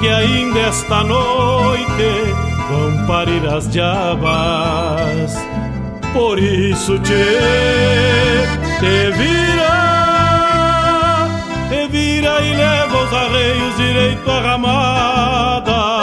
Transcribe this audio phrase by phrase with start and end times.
[0.00, 2.34] que ainda esta noite
[2.70, 5.36] vão parir as diabas.
[6.14, 7.26] Por isso te,
[8.80, 11.28] te vira,
[11.68, 16.00] te vira e leva os arreios direito à ramada.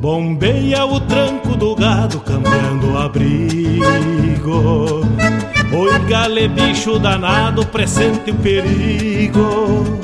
[0.00, 5.04] Bombeia o tranco do gado cambiando o abrigo
[5.76, 10.03] Oi, gale bicho danado, presente o perigo.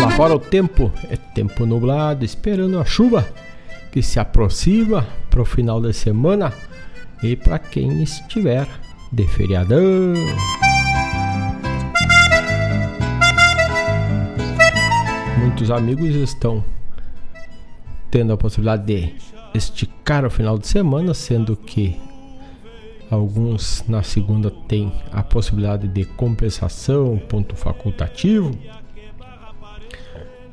[0.00, 3.28] Lá fora o tempo é tempo nublado, esperando a chuva
[3.90, 6.52] que se aproxima para o final da semana
[7.22, 8.66] e para quem estiver
[9.12, 10.14] de feriadão.
[15.38, 16.64] Muitos amigos estão
[18.10, 22.00] tendo a possibilidade de esticar o final de semana, sendo que
[23.10, 28.50] alguns na segunda têm a possibilidade de compensação, ponto facultativo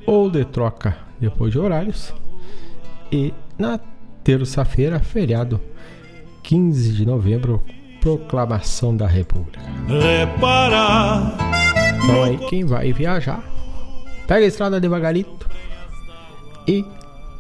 [0.06, 2.14] ou de troca depois de horários.
[3.12, 3.80] E na
[4.24, 5.60] terça-feira, feriado
[6.44, 7.64] 15 de novembro,
[8.02, 9.60] proclamação da República.
[12.04, 13.44] Então aí quem vai viajar,
[14.28, 15.48] pega a estrada devagarito
[16.68, 16.86] e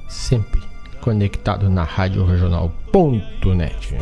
[0.07, 0.68] sempre
[1.01, 3.95] conectado na Rádio Regional.net.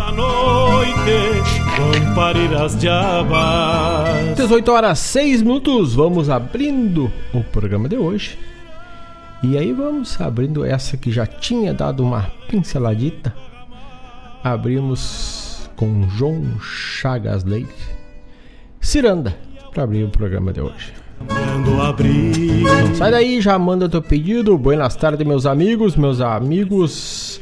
[4.36, 8.38] 18 horas 6 minutos, vamos abrindo o programa de hoje.
[9.44, 13.34] E aí vamos abrindo essa que já tinha dado uma pinceladita.
[14.44, 17.96] Abrimos com João Chagas Leite.
[18.82, 19.38] Ciranda,
[19.72, 21.06] para abrir o programa de hoje.
[22.96, 24.58] Sai daí, já manda teu pedido.
[24.58, 27.42] Buenas tardes, meus amigos, meus amigos.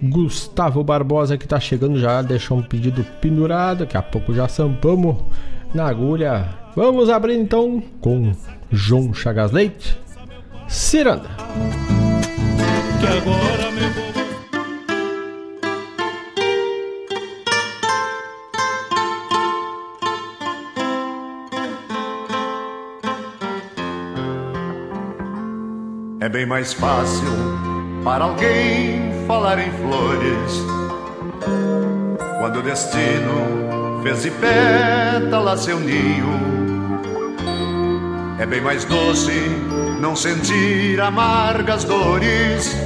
[0.00, 3.80] Gustavo Barbosa que tá chegando já deixou um pedido pendurado.
[3.80, 5.16] Daqui a pouco já sampamos
[5.74, 6.48] na agulha.
[6.76, 8.32] Vamos abrir então com
[8.70, 9.98] João Chagas Leite.
[10.68, 11.30] Ciranda.
[13.00, 14.07] Que agora me vou.
[26.28, 27.24] É bem mais fácil
[28.04, 30.62] para alguém falar em flores
[32.38, 36.28] quando o destino fez de pétala seu ninho.
[38.38, 39.32] É bem mais doce
[40.02, 42.76] não sentir amargas dores,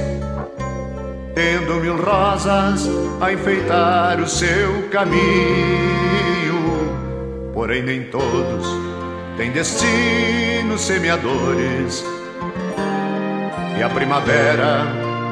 [1.35, 5.19] tendo mil rosas a enfeitar o seu caminho.
[7.53, 8.65] Porém, nem todos
[9.35, 12.05] têm destinos semeadores,
[13.77, 14.85] e a primavera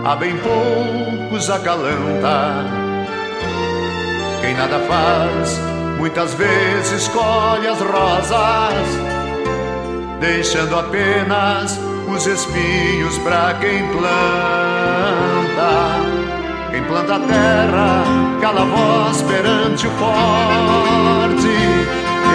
[0.04, 2.66] a bem poucos acalanta.
[4.42, 5.60] Quem nada faz,
[5.98, 9.12] muitas vezes colhe as rosas
[10.22, 14.12] deixando apenas os espinhos para quem planta.
[16.70, 18.04] Quem planta a terra,
[18.40, 21.48] cala a voz perante o forte,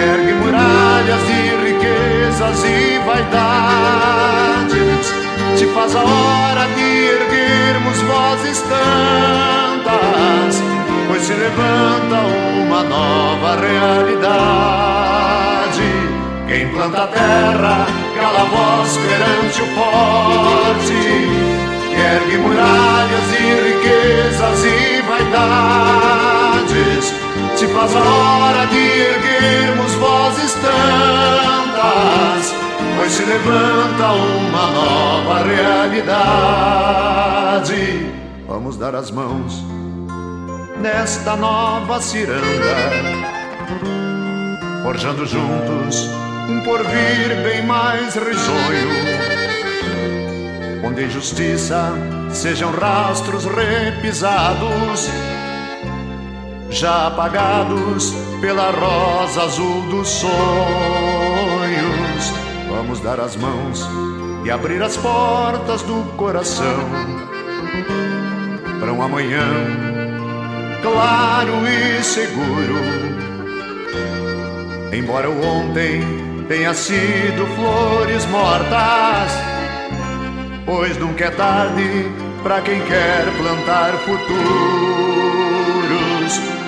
[0.03, 4.46] ergue muralhas de riquezas e vaidades,
[5.57, 10.61] te faz a hora de erguermos vozes tantas,
[11.07, 12.21] pois se levanta
[12.61, 14.21] uma nova realidade.
[16.47, 17.87] Quem planta a terra,
[18.19, 20.93] cala a voz perante o forte,
[21.91, 27.05] ergue muralhas e riquezas e vaidades,
[27.57, 32.53] te faz a hora de erguermos vozes tantas,
[32.97, 36.11] pois se levanta uma nova realidade.
[38.47, 39.63] Vamos dar as mãos
[40.81, 43.17] nesta nova ciranda
[44.87, 46.09] forjando juntos
[46.49, 48.87] um porvir bem mais risonho,
[50.81, 51.91] onde injustiça
[52.29, 55.09] sejam rastros repisados,
[56.69, 61.06] já apagados pela rosa azul dos sonhos.
[62.77, 63.89] Vamos dar as mãos
[64.45, 66.77] e abrir as portas do coração
[68.79, 69.43] para um amanhã
[70.83, 72.75] claro e seguro.
[74.93, 76.03] Embora o ontem
[76.47, 79.31] tenha sido flores mortas,
[80.63, 82.11] pois nunca é tarde
[82.43, 84.37] para quem quer plantar futuros.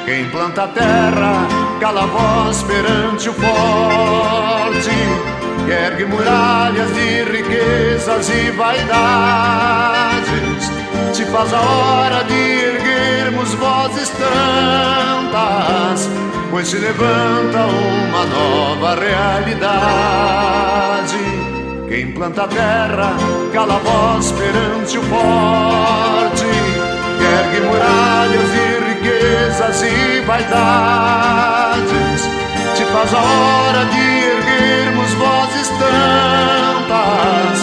[0.05, 1.47] Quem planta a terra,
[1.79, 4.89] cala a voz perante o forte,
[5.67, 10.29] ergue muralhas de riquezas e vaidades,
[11.13, 16.09] te faz a hora de erguermos vozes tantas
[16.51, 19.57] pois se levanta uma nova realidade.
[21.87, 23.15] Quem planta a terra,
[23.53, 26.43] cala a voz perante o forte,
[27.39, 32.27] ergue muralhas e riquezas e vaidades.
[32.75, 34.28] Te faz a hora de
[34.59, 37.59] erguermos vozes tantas,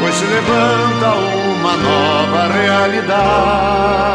[0.00, 4.10] pois se levanta uma nova realidade.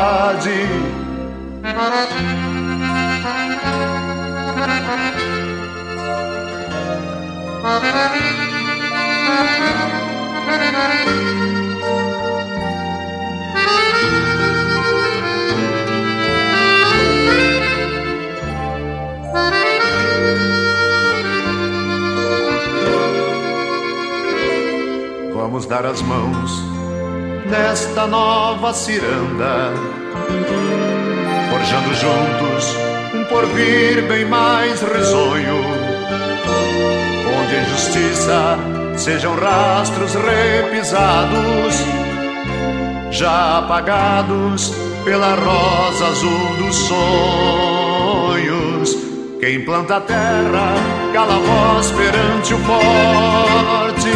[25.46, 26.64] Vamos dar as mãos
[27.46, 29.72] nesta nova ciranda,
[31.52, 32.76] forjando juntos
[33.14, 35.64] um porvir bem mais risonho,
[37.44, 38.58] onde a injustiça
[38.98, 41.76] sejam rastros repisados,
[43.12, 44.74] já apagados
[45.04, 48.98] pela rosa azul dos sonhos.
[49.40, 50.74] Quem planta a terra
[51.14, 54.10] cala a voz perante o forte,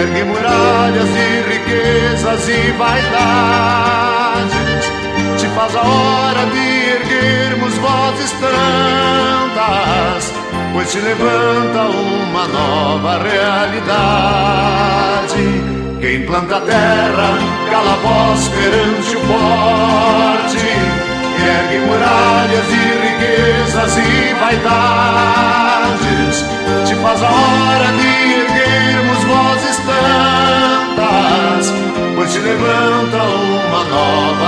[0.00, 4.52] ergue muralhas de riquezas e vaidades.
[5.38, 9.38] Te faz a hora de erguermos vozes tantas
[10.78, 13.74] pois se levanta uma nova realidade.
[16.00, 17.36] Quem planta a terra
[17.68, 20.68] cala a voz perante o forte,
[21.44, 25.17] ergue muralhas de riquezas e vaidades.
[33.98, 34.47] all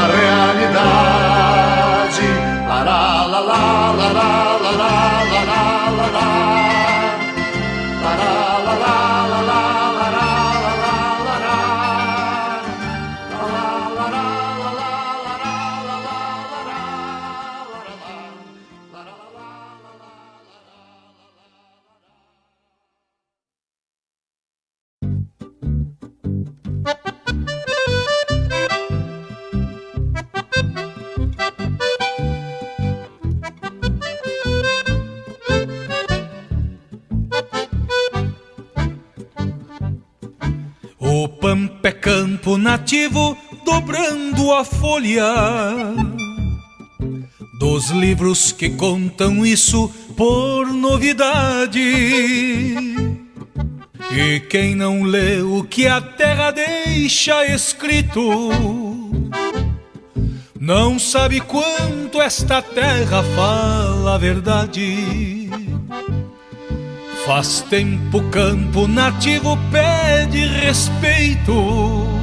[42.70, 45.24] nativo dobrando a folha
[47.58, 51.80] dos livros que contam isso por novidade.
[54.12, 58.50] E quem não lê o que a terra deixa escrito,
[60.60, 65.50] não sabe quanto esta terra fala a verdade.
[67.26, 72.19] Faz tempo campo nativo pede respeito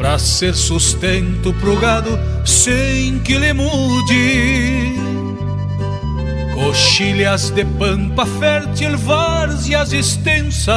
[0.00, 4.94] Pra ser sustento pro gado sem que lhe mude.
[6.54, 10.74] Coxilhas de pampa fértil, várzeas extensas.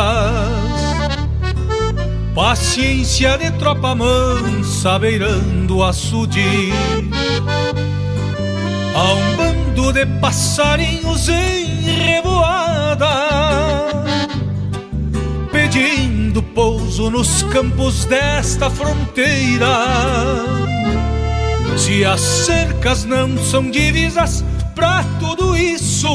[2.36, 6.74] Paciência de tropa mansa beirando açude.
[8.94, 13.08] Há um bando de passarinhos em revoada,
[15.50, 19.68] pedindo pouso nos campos desta fronteira.
[21.78, 26.08] Se as cercas não são divisas pra tudo isso,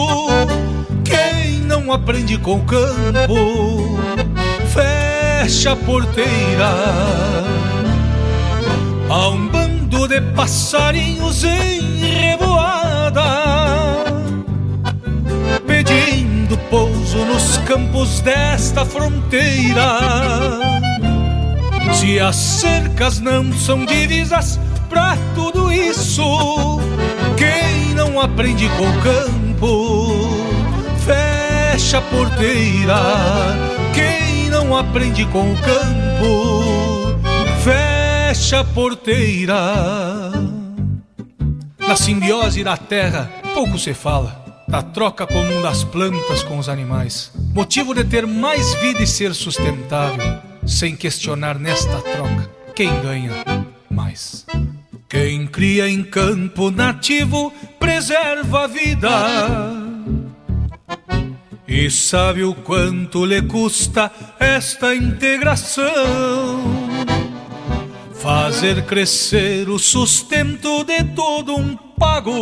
[1.04, 3.98] quem não aprende com o campo,
[4.72, 6.72] fecha a porteira.
[9.08, 13.48] Há um bando de passarinhos em revoada
[17.24, 19.98] nos campos desta fronteira.
[21.92, 24.58] Se as cercas não são divisas
[24.88, 26.80] pra tudo isso,
[27.36, 30.28] quem não aprende com o campo,
[31.04, 32.96] fecha a porteira.
[33.94, 37.18] Quem não aprende com o campo,
[37.62, 40.32] fecha a porteira.
[41.78, 47.32] Na simbiose da terra, pouco se fala da troca comum das plantas com os animais,
[47.54, 53.32] motivo de ter mais vida e ser sustentável, sem questionar nesta troca quem ganha
[53.90, 54.46] mais.
[55.08, 59.08] Quem cria em campo nativo preserva a vida
[61.66, 65.86] e sabe o quanto lhe custa esta integração.
[68.14, 72.32] Fazer crescer o sustento de todo um pago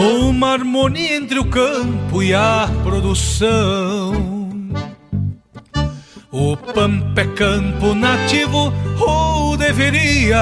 [0.00, 4.48] uma harmonia entre o campo e a produção.
[6.32, 8.72] O pampa é campo nativo,
[9.58, 10.40] deveria.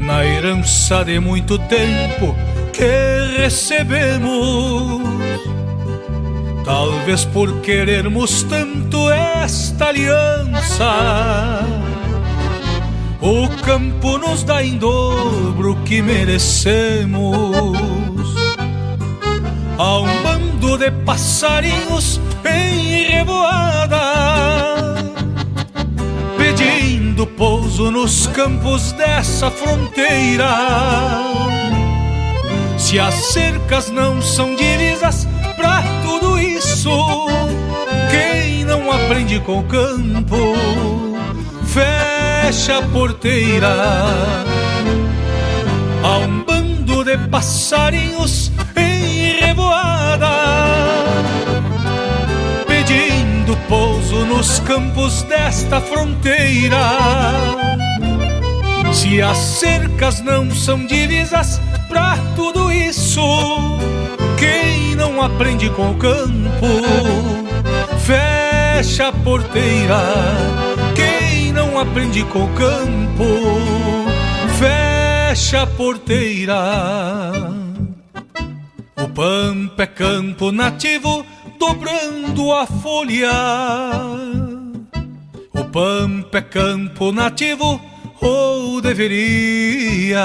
[0.00, 2.34] Na herança de muito tempo
[2.72, 5.02] que recebemos,
[6.64, 11.64] talvez por querermos tanto esta aliança.
[13.26, 17.74] O campo nos dá em dobro o que merecemos.
[19.78, 23.96] Há um bando de passarinhos em revoada,
[26.36, 30.50] pedindo pouso nos campos dessa fronteira.
[32.76, 35.26] Se as cercas não são divisas
[35.56, 36.90] pra tudo isso,
[38.10, 41.13] quem não aprende com o campo,
[41.74, 43.74] fecha a porteira.
[46.04, 50.30] Há um bando de passarinhos em revoada
[52.66, 56.78] pedindo pouso nos campos desta fronteira.
[58.92, 63.20] Se as cercas não são divisas pra tudo isso,
[64.38, 66.68] quem não aprende com o campo,
[67.98, 70.73] fecha a porteira.
[71.90, 73.24] Aprende com o campo,
[74.58, 77.32] fecha a porteira.
[78.96, 81.24] O pampa é campo nativo
[81.58, 83.30] dobrando a folha.
[85.52, 87.80] O pampa é campo nativo,
[88.20, 90.24] ou deveria.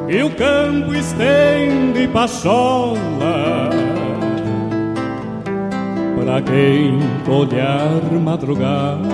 [0.09, 3.69] e o campo estende pachola
[6.17, 9.07] para quem olhar madrugadas.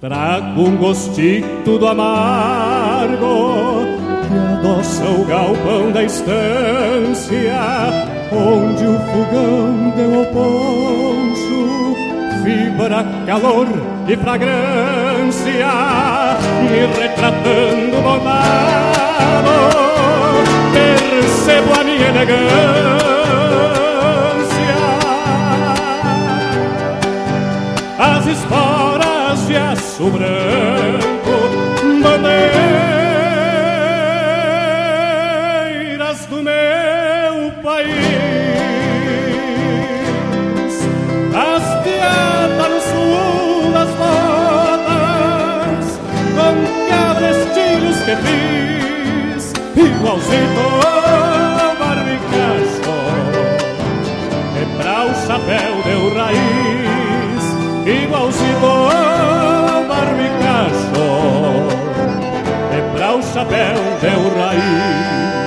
[0.00, 3.84] Trago um gostito do amargo
[4.26, 7.60] que adoça o galpão da estância
[8.32, 11.09] onde o fogão deu o poncho
[12.80, 13.68] fibra, calor
[14.08, 15.68] e fragrância,
[16.62, 19.50] me retratando bondado,
[20.72, 22.40] percebo a minha elegância.
[27.98, 31.19] As esporas de aço branco,
[48.10, 50.68] que fiz igualzinho
[51.78, 52.96] barbicacho
[54.54, 57.44] Quebrar o chapéu deu raiz
[57.86, 58.72] igualzinho
[59.88, 61.06] barbicacho
[62.70, 65.39] Quebrar o chapéu deu raiz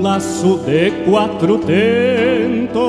[0.00, 2.80] um laço de quatro tentos,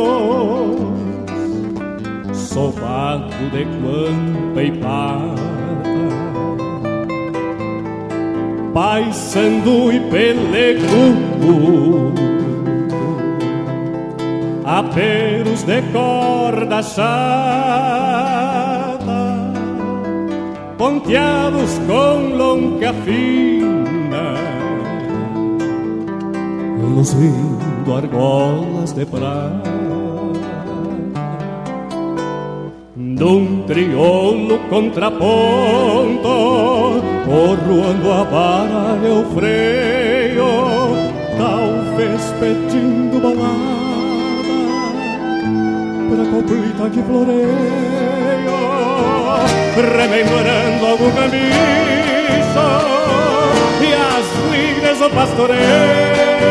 [2.34, 5.36] sovaco de guampa e pata,
[8.74, 12.14] paisando e pelecudo,
[14.64, 17.12] aperos de corda chata,
[20.78, 23.51] ponteados com longa fina,
[27.02, 29.72] luzindo argolas de prata.
[32.96, 36.30] Dum triolo contraponto,
[37.26, 40.52] porroando a vara e o freio,
[41.40, 43.82] talvez pedindo balada
[46.08, 47.58] pra completa que floreio,
[49.76, 52.68] rememorando algum camisa
[53.82, 56.51] e as linhas do pastoreio.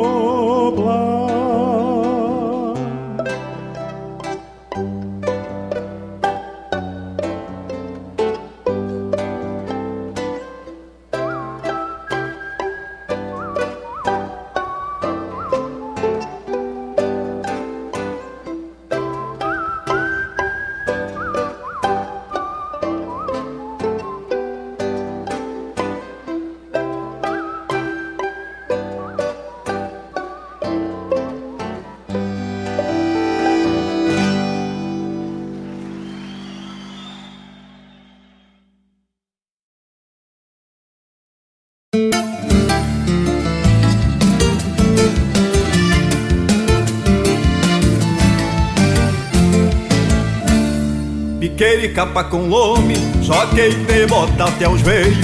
[51.91, 55.17] capa com lome, joguei de bota até os veios.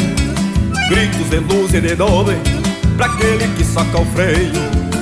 [0.90, 2.38] Gritos de luz e de doble,
[2.96, 4.52] pra aquele que soca o freio.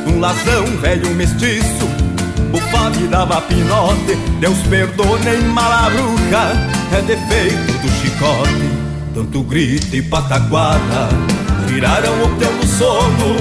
[0.07, 1.87] Um lasão velho mestiço,
[2.51, 4.15] bufave dava pinote.
[4.39, 6.53] Deus perdone malabruca,
[6.91, 8.85] é defeito do chicote.
[9.13, 11.09] Tanto grito e pataquada,
[11.67, 13.35] tiraram o teu do sono.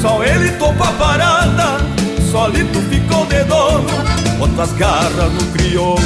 [0.00, 1.78] Só ele topa a parada,
[2.30, 4.27] solito ficou de dono.
[4.40, 5.98] Outras garras no crioulo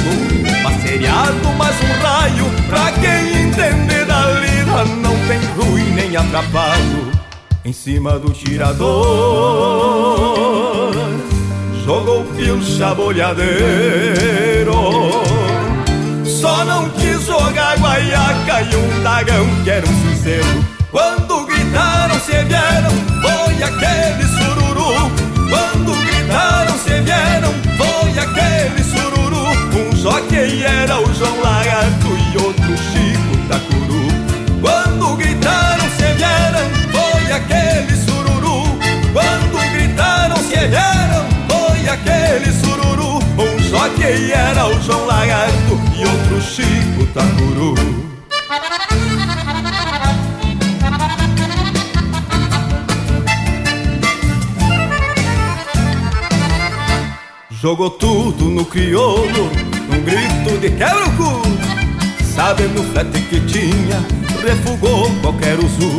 [0.85, 2.45] Seriado mais um raio.
[2.67, 7.11] Pra quem entender da lida Não tem ruim nem atrapalho.
[7.63, 8.91] Em cima do tirador
[11.85, 14.73] Jogou pilcha bolhadeiro.
[16.25, 20.65] Só não quis jogar guaiaca E um dagão que era um sincero.
[20.91, 22.91] Quando gritaram se vieram
[23.21, 24.22] Foi aquele
[30.03, 34.07] só quem era o João Lagarto e outro Chico Tacuru
[34.61, 38.77] Quando gritaram se vieram, foi aquele sururu.
[39.13, 43.19] Quando gritaram se vieram, foi aquele sururu.
[43.39, 48.03] Um quem era o João Lagarto e outro Chico Tacuru
[57.63, 59.49] Jogou tudo no crioulo
[59.89, 61.41] um grito de quebra o cu.
[62.35, 64.03] Sabendo o flete que tinha
[64.45, 65.97] Refugou qualquer uso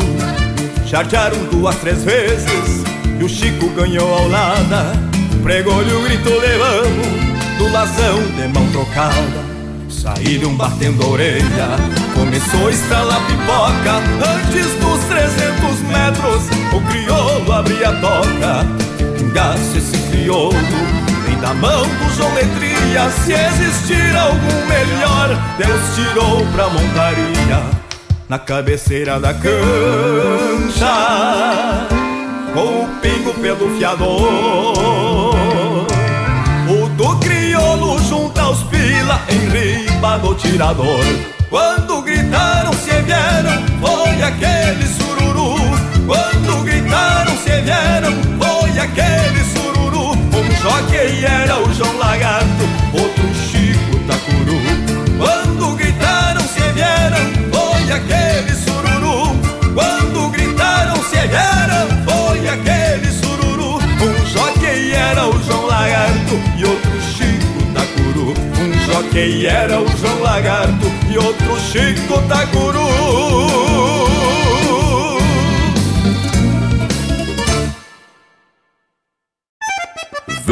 [0.84, 2.84] Chartearam duas, três vezes
[3.18, 4.98] E o Chico ganhou ao lado
[5.42, 7.06] Pregou-lhe o grito levamos
[7.56, 9.42] Do lasão de mão trocada.
[9.88, 11.68] Saíram batendo a orelha
[12.12, 14.02] Começou a estralar pipoca.
[14.36, 16.42] Antes dos 300 metros
[16.74, 18.66] O crioulo abria a toca.
[19.16, 21.03] Pingasse esse crioulo
[21.54, 27.62] mão do geometria Se existir algum melhor Deus tirou pra montaria
[28.28, 30.94] Na cabeceira da cancha
[32.52, 34.74] Com o pingo pelo fiador.
[36.68, 41.04] O do crioulo junto aos pila Em riba do tirador.
[41.50, 45.56] Quando gritaram se vieram Foi aquele sururu.
[46.06, 49.63] Quando gritaram se vieram Foi aquele sururu
[50.64, 54.56] só quem era o João Lagarto, outro Chico Tacuru.
[55.18, 57.18] Quando gritaram se vieram,
[57.52, 59.38] foi aquele sururu.
[59.74, 63.76] Quando gritaram se vieram, foi aquele sururu.
[63.76, 68.32] Um jockey era o João Lagarto e outro Chico Tacuru.
[68.58, 72.88] Um jockey era o João Lagarto e outro Chico Tacuru.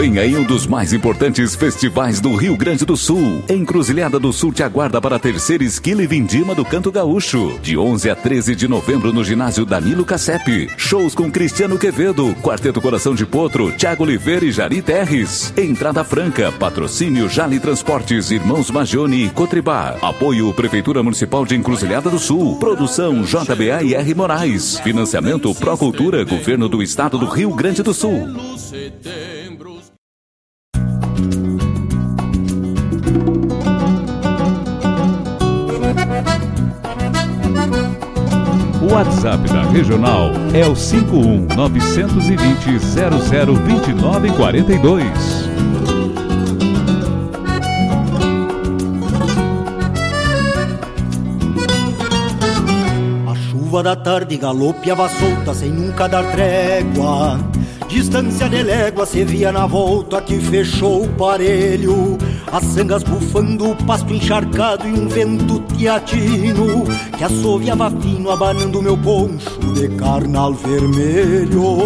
[0.03, 3.45] Vem aí um dos mais importantes festivais do Rio Grande do Sul.
[3.49, 7.57] Encruzilhada do Sul te aguarda para a terceira esquila e vindima do Canto Gaúcho.
[7.63, 10.69] De 11 a 13 de novembro no ginásio Danilo Cassep.
[10.77, 15.55] Shows com Cristiano Quevedo, Quarteto Coração de Potro, Tiago Oliveira e Jari Terres.
[15.57, 19.99] Entrada franca, patrocínio Jali Transportes, Irmãos Magione e Cotribá.
[20.03, 22.57] Apoio Prefeitura Municipal de Encruzilhada do Sul.
[22.57, 24.81] Produção JBA e R Moraes.
[24.81, 28.29] Financiamento Procultura, Governo do Estado do Rio Grande do Sul.
[38.83, 44.33] O WhatsApp da Regional é o 51 920 0029
[53.73, 57.41] chuva da tarde galopeava solta sem nunca dar trégua.
[57.89, 62.19] Distância de légua se via na volta que fechou o parelho.
[62.53, 66.85] As sangas bufando, o pasto encharcado e um vento teatino
[67.17, 71.79] Que assoviava fino, abanando meu poncho de carnal vermelho.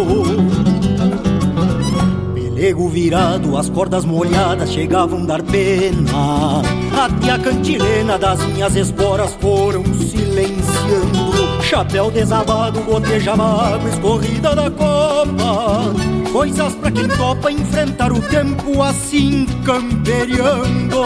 [2.33, 6.61] Pelego virado, as cordas molhadas chegavam dar pena.
[7.01, 11.36] Até a cantilena das minhas esporas foram silenciando
[11.69, 15.93] Chapéu desabado, gotejava água escorrida da copa.
[16.31, 21.01] Coisas pra quem topa enfrentar o tempo assim camperiando.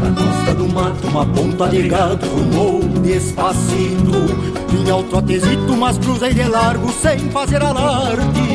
[0.00, 4.12] Na costa do mato, uma ponta de gado rumou despacito
[4.72, 8.51] Vinha o trotezito, mas cruzei de largo sem fazer alarde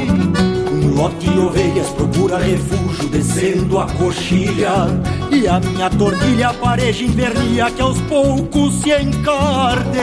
[0.97, 4.87] lote de ovelhas procura refúgio descendo a coxilha.
[5.31, 9.99] E a minha tortilha pareja invernia que aos poucos se encarde.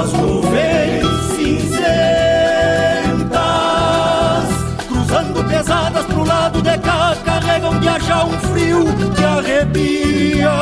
[0.00, 1.88] As nuvens cinzentas
[4.86, 8.84] Cruzando pesadas pro lado de cá Carregam de achar um frio
[9.16, 10.52] que arrepia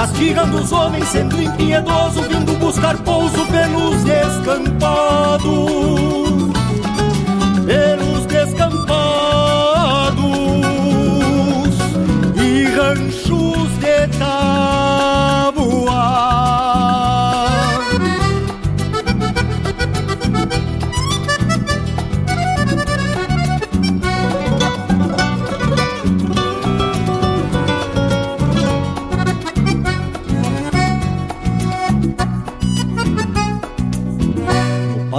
[0.00, 5.50] Castigando os homens sendo impiedoso Vindo buscar pouso pelos descampados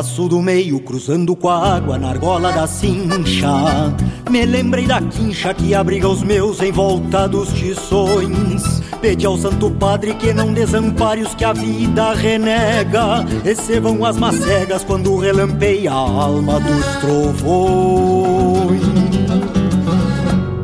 [0.01, 3.93] Passo do meio, cruzando com a água na argola da cincha.
[4.31, 8.81] Me lembrei da quincha que abriga os meus em volta dos tições.
[8.99, 13.23] Pedi ao Santo Padre que não desampare os que a vida renega.
[13.43, 18.81] Recebam as macegas quando relampeia a alma dos trovões.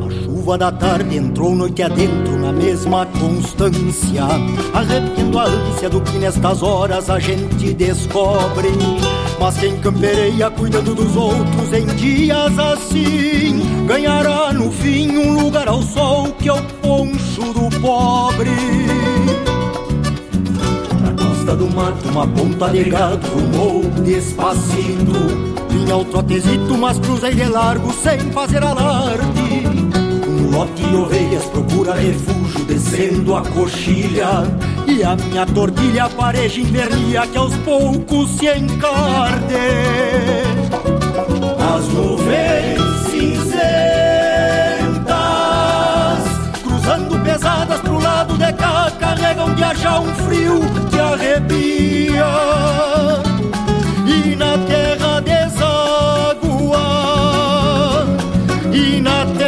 [0.03, 4.23] A chuva da tarde entrou noite adentro na mesma constância,
[4.73, 8.69] arrepiando a ânsia do que nestas horas a gente descobre.
[9.39, 15.81] Mas quem campereia cuidando dos outros em dias assim, ganhará no fim um lugar ao
[15.83, 18.49] sol que é o poncho do pobre.
[21.01, 25.13] Na costa do mato, uma ponta de gado rumou despacito.
[25.69, 29.67] Vinha o trotezito, mas cruzei de largo sem fazer alarde.
[30.27, 34.45] Um lote de ovelhas procura refúgio descendo a coxilha.
[34.87, 39.53] E a minha tortilha pareja invernia que aos poucos se encarde.
[41.75, 43.67] As nuvens cinzentas
[46.63, 52.25] cruzando pesadas pro lado de cá carregam de achar um frio que arrepia.
[54.07, 56.87] E na terra deságua,
[58.71, 59.46] e na terra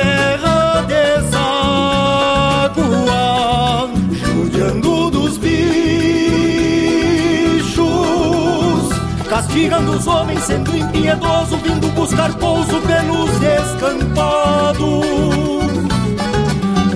[9.49, 15.05] castigando os homens, sendo impiedoso, vindo buscar pouso pelos descampados.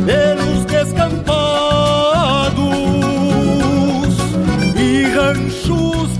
[0.05, 1.33] Pelos descampados.
[4.77, 6.15] E ranchos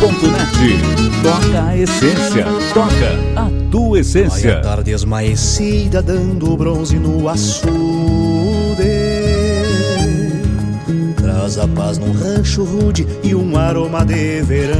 [0.00, 0.80] Regional.net.
[1.22, 4.52] Toca a essência, toca a tua essência.
[4.52, 7.70] Vai a tarde esmaecida dando bronze no açude.
[11.16, 14.78] Traz a paz num rancho rude e um aroma de verão.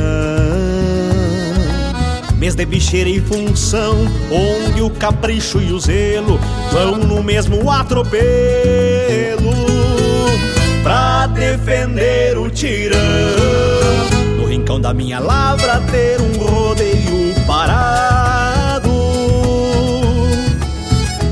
[2.39, 3.97] Mês de bicheira e função,
[4.31, 6.41] onde o capricho e o zelo
[6.73, 8.17] vão no mesmo atropelo
[10.83, 13.80] pra defender o tirão.
[14.71, 18.89] Rincão da minha lavra ter um rodeio parado.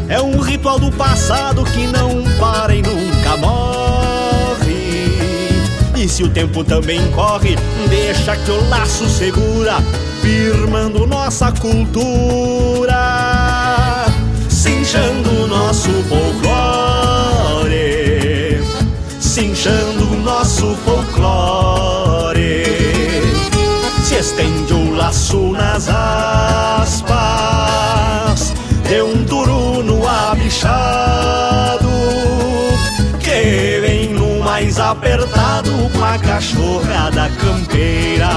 [0.09, 4.75] É um ritual do passado que não para e nunca morre.
[5.97, 7.55] E se o tempo também corre,
[7.89, 9.77] deixa que o laço segura,
[10.21, 12.97] firmando nossa cultura,
[25.35, 25.89] o laço nas
[26.89, 28.55] aspas,
[28.89, 31.89] de um turuno abichado,
[33.19, 38.29] que vem no mais apertado com a cachorrada campeira.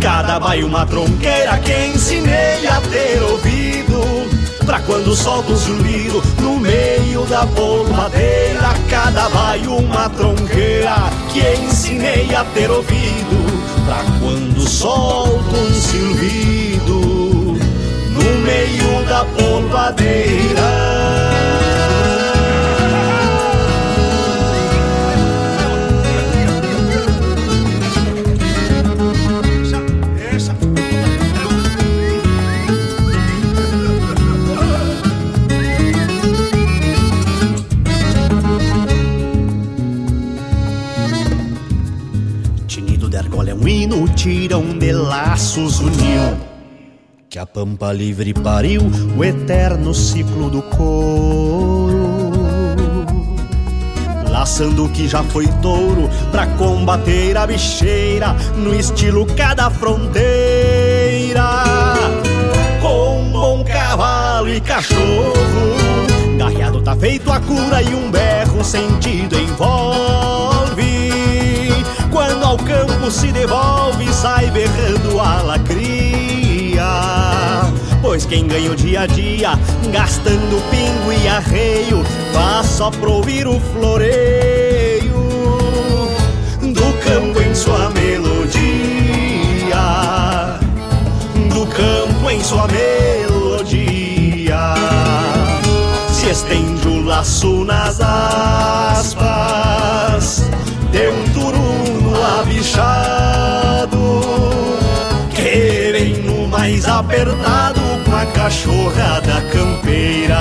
[0.00, 3.55] Cada baio uma tronqueira que ensinei a ter ouvido
[4.66, 10.94] Pra quando solta um zumbido no meio da polvadeira Cada vai uma tronqueira
[11.32, 13.46] que ensinei a ter ouvido.
[13.84, 17.00] Pra quando solta um silbido
[18.10, 20.36] no meio da polvadeira
[44.16, 46.36] tirão de laços uniu.
[47.28, 48.82] Que a pampa livre pariu
[49.16, 52.06] o eterno ciclo do couro.
[54.30, 60.22] Laçando o que já foi touro pra combater a bicheira No estilo cada fronteira.
[62.80, 65.96] Com bom cavalo e cachorro
[66.38, 70.85] Garreado tá feito a cura e um berro sentido envolve
[72.16, 76.82] quando ao campo se devolve, sai berrando a lacria.
[78.00, 79.50] Pois quem ganha o dia a dia,
[79.92, 82.02] gastando pingo e arreio,
[82.32, 85.12] faz só pra ouvir o floreio
[86.62, 88.56] do campo em sua melodia.
[91.52, 94.74] Do campo em sua melodia.
[96.10, 99.26] Se estende o laço nas aspas,
[102.76, 104.20] bichado
[105.30, 110.40] Que vem no mais apertado com a cachorrada campeira.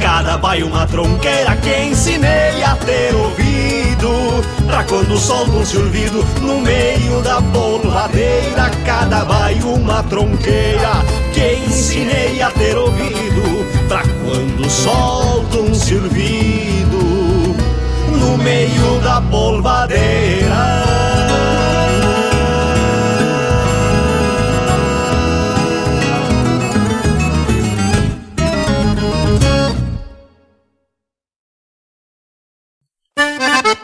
[0.00, 4.10] Cada baio uma tronqueira que ensinei a ter ouvido.
[4.66, 12.40] Pra quando solta um silvido no meio da polvadeira Cada baio uma tronqueira que ensinei
[12.40, 13.66] a ter ouvido.
[13.88, 16.69] Pra quando solta um silvido
[18.42, 20.90] meio da polvadeira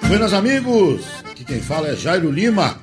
[0.09, 2.79] Buenas amigos, aqui quem fala é Jairo Lima.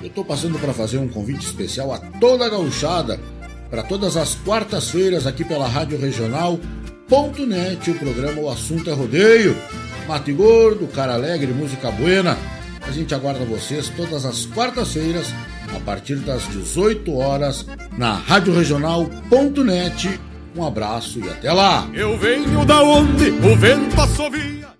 [0.00, 3.20] Eu estou passando para fazer um convite especial a toda a gauchada
[3.68, 9.54] para todas as quartas-feiras aqui pela Rádio Regional.net, o programa O Assunto é Rodeio.
[10.08, 12.34] Mate Gordo, Cara Alegre, Música Buena.
[12.80, 15.26] A gente aguarda vocês todas as quartas-feiras
[15.76, 17.66] a partir das 18 horas
[17.98, 20.18] na Rádio Regional.net.
[20.56, 21.86] Um abraço e até lá.
[21.92, 24.77] Eu venho da onde o vento assovia.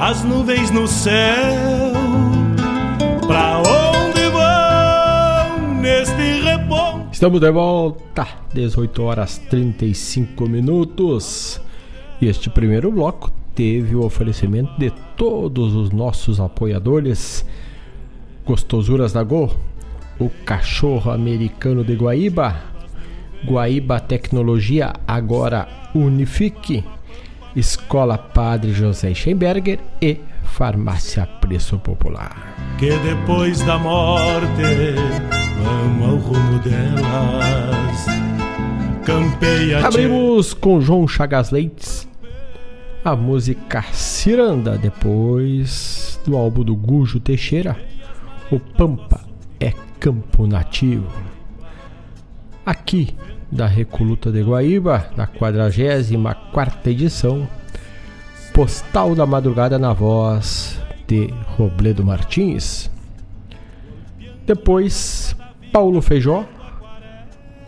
[0.00, 1.92] As nuvens no céu.
[3.26, 6.40] Pra onde vão neste?
[7.12, 11.60] Estamos de volta, 18 horas 35 minutos.
[12.20, 17.44] E este primeiro bloco teve o oferecimento de todos os nossos apoiadores.
[18.46, 19.54] Gostosuras da Go,
[20.18, 22.56] o cachorro americano de Guaíba,
[23.44, 26.84] Guaíba Tecnologia, agora Unifique,
[27.54, 32.54] Escola Padre José Schemberger e Farmácia Preço Popular.
[32.78, 34.94] Que depois da morte
[35.62, 38.06] vamos ao rumo delas.
[39.04, 42.10] Campeia Abrimos com João Chagas Leites
[43.02, 47.74] a música Ciranda, depois do álbum do Gujo Teixeira,
[48.50, 49.24] o Pampa
[49.58, 51.10] é Campo Nativo.
[52.64, 53.16] Aqui
[53.50, 57.48] da Recoluta de Guaíba, na 44 edição,
[58.52, 62.90] Postal da Madrugada na voz de Robledo Martins.
[64.46, 65.34] Depois,
[65.72, 66.44] Paulo Feijó,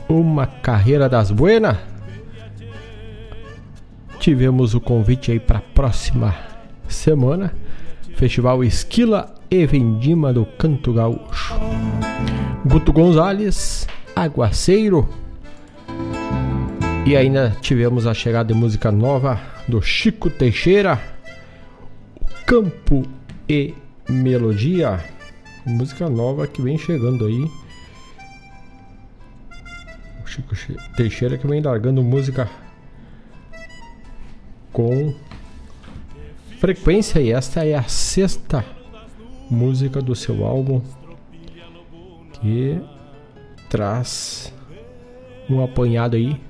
[0.09, 1.93] Uma Carreira das Buenas
[4.23, 6.33] tivemos o convite aí para a próxima
[6.87, 7.53] semana.
[8.15, 11.55] Festival Esquila e Vendima do Canto Gaúcho.
[12.65, 15.09] Guto Gonzalez, Aguaceiro.
[17.05, 21.03] E ainda tivemos a chegada de música nova do Chico Teixeira,
[22.47, 23.03] Campo
[23.49, 23.75] e
[24.09, 25.05] Melodia.
[25.67, 27.51] Música nova que vem chegando aí.
[30.23, 30.55] O Chico
[30.97, 32.49] Teixeira que vem largando música
[34.73, 35.13] com
[36.61, 38.65] frequência e esta é a sexta
[39.51, 40.81] música do seu álbum
[42.35, 42.81] que
[43.69, 44.53] traz
[45.51, 46.41] um apanhado aí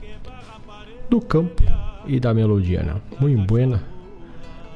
[1.12, 1.62] do campo
[2.06, 2.94] e da melodia, né?
[3.20, 3.82] Muito buena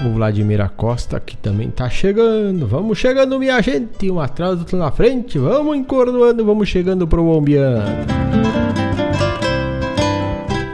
[0.04, 2.66] O Vladimir Acosta que também tá chegando.
[2.66, 4.10] Vamos chegando, minha gente.
[4.10, 5.38] Um atrás, outro na frente.
[5.38, 7.86] Vamos encordoando, vamos chegando pro bombeando.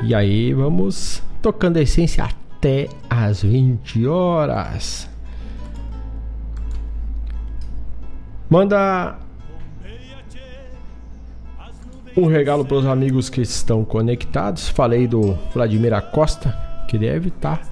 [0.01, 5.13] E aí, vamos tocando a essência até às 20 horas.
[8.49, 9.17] Manda
[12.15, 14.69] um regalo para os amigos que estão conectados.
[14.69, 16.55] Falei do Vladimir Acosta,
[16.87, 17.65] que deve estar tá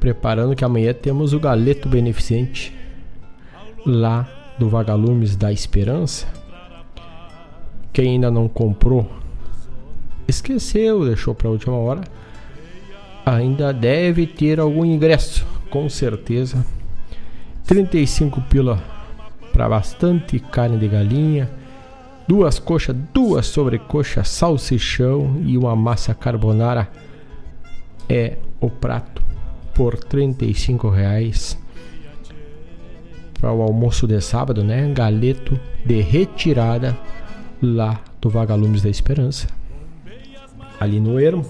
[0.00, 2.74] preparando que amanhã temos o Galeto Beneficente
[3.84, 4.26] lá
[4.58, 6.26] do Vagalumes da Esperança.
[7.92, 9.10] Quem ainda não comprou,
[10.26, 12.02] esqueceu, deixou para a última hora,
[13.26, 16.64] ainda deve ter algum ingresso, com certeza.
[17.66, 18.99] 35 pila
[19.52, 21.50] para bastante carne de galinha,
[22.26, 26.88] duas coxas, duas sobrecoxas, salsichão e uma massa carbonara
[28.08, 29.22] é o prato
[29.74, 31.58] por 35 reais
[33.40, 34.92] para o almoço de sábado, né?
[34.92, 36.96] Galeto de retirada
[37.62, 39.48] lá do Vagalumes da Esperança,
[40.78, 41.46] ali no Ermo.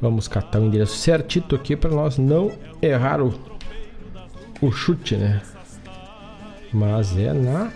[0.00, 2.50] Vamos catar o endereço certito aqui para nós não
[2.82, 3.32] errar o,
[4.60, 5.40] o chute, né?
[6.72, 7.70] Mas é na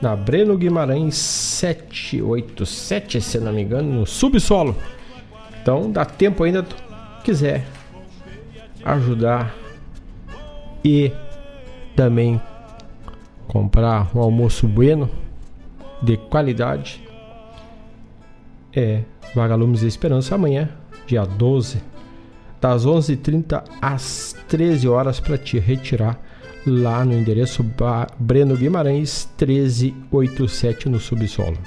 [0.00, 4.76] na Breno Guimarães 787, se não me engano, no subsolo.
[5.60, 6.64] Então dá tempo ainda,
[7.24, 7.66] quiser
[8.84, 9.52] ajudar
[10.84, 11.10] e
[11.96, 12.40] também
[13.48, 15.10] comprar um almoço bueno
[16.00, 17.02] de qualidade.
[18.74, 19.02] É
[19.34, 20.68] Vagalumes da Esperança amanhã,
[21.06, 21.82] dia 12,
[22.60, 26.20] das 11h30 às 13 horas para te retirar
[26.66, 27.64] lá no endereço
[28.18, 31.58] Breno Guimarães 1387 no subsolo.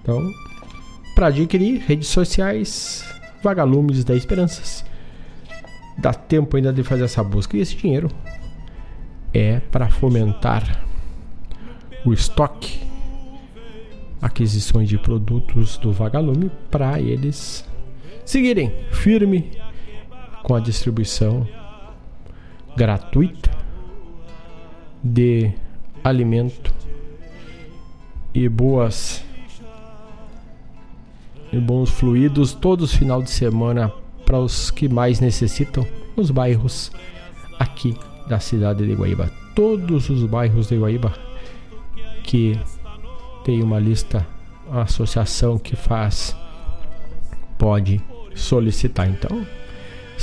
[0.00, 0.30] Então,
[1.14, 3.04] para adquirir redes sociais
[3.44, 4.84] Vagalumes da Esperança.
[5.98, 8.08] Dá tempo ainda de fazer essa busca e esse dinheiro
[9.32, 10.82] é para fomentar
[12.06, 12.80] o estoque,
[14.20, 17.64] aquisições de produtos do Vagalume para eles
[18.24, 19.52] seguirem firme
[20.44, 21.48] com a distribuição
[22.76, 23.50] gratuita
[25.02, 25.50] de
[26.04, 26.72] alimento
[28.34, 29.24] e boas
[31.50, 33.90] e bons fluidos todos os final de semana
[34.26, 36.92] para os que mais necessitam nos bairros
[37.58, 37.96] aqui
[38.28, 39.30] da cidade de Guaíba.
[39.54, 41.14] Todos os bairros de Guaíba
[42.22, 42.60] que
[43.44, 44.26] tem uma lista,
[44.70, 46.36] a associação que faz
[47.56, 48.00] pode
[48.34, 49.08] solicitar.
[49.08, 49.46] Então,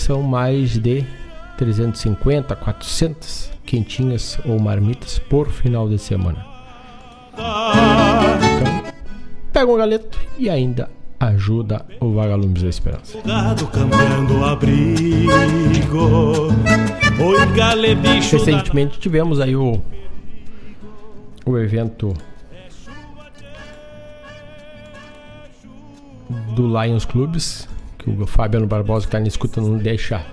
[0.01, 1.05] são mais de
[1.57, 6.43] 350, 400 quentinhas ou marmitas por final de semana.
[7.33, 8.91] Então,
[9.53, 10.89] pega um galeto e ainda
[11.19, 13.19] ajuda o Vagalumes da Esperança.
[18.31, 19.79] Recentemente tivemos aí o,
[21.45, 22.13] o evento
[26.55, 27.67] do Lions Clubs,
[28.01, 30.25] que o Fabiano Barbosa que está na escuta não deixa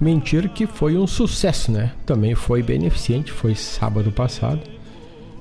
[0.00, 1.92] mentir que foi um sucesso, né?
[2.04, 4.60] Também foi beneficente, foi sábado passado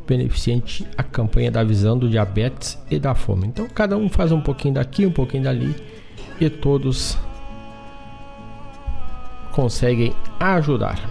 [0.05, 3.47] beneficente a campanha da visão do diabetes e da fome.
[3.47, 5.75] Então cada um faz um pouquinho daqui, um pouquinho dali
[6.39, 7.17] e todos
[9.51, 11.09] conseguem ajudar.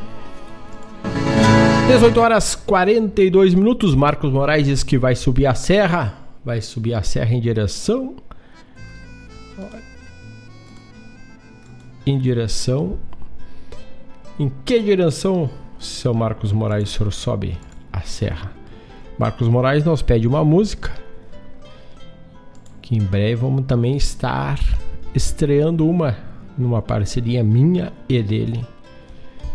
[1.89, 3.95] 18 horas 42 minutos.
[3.95, 6.15] Marcos Moraes diz que vai subir a serra,
[6.45, 8.17] vai subir a serra em direção
[12.11, 12.99] em direção
[14.39, 15.51] em que direção,
[15.81, 17.59] seu Marcos Moraes, senhor sobe
[17.93, 18.53] a serra?
[19.19, 20.93] Marcos Moraes nos pede uma música
[22.81, 24.61] que em breve vamos também estar
[25.13, 26.17] estreando uma
[26.57, 28.65] numa parceria minha e dele.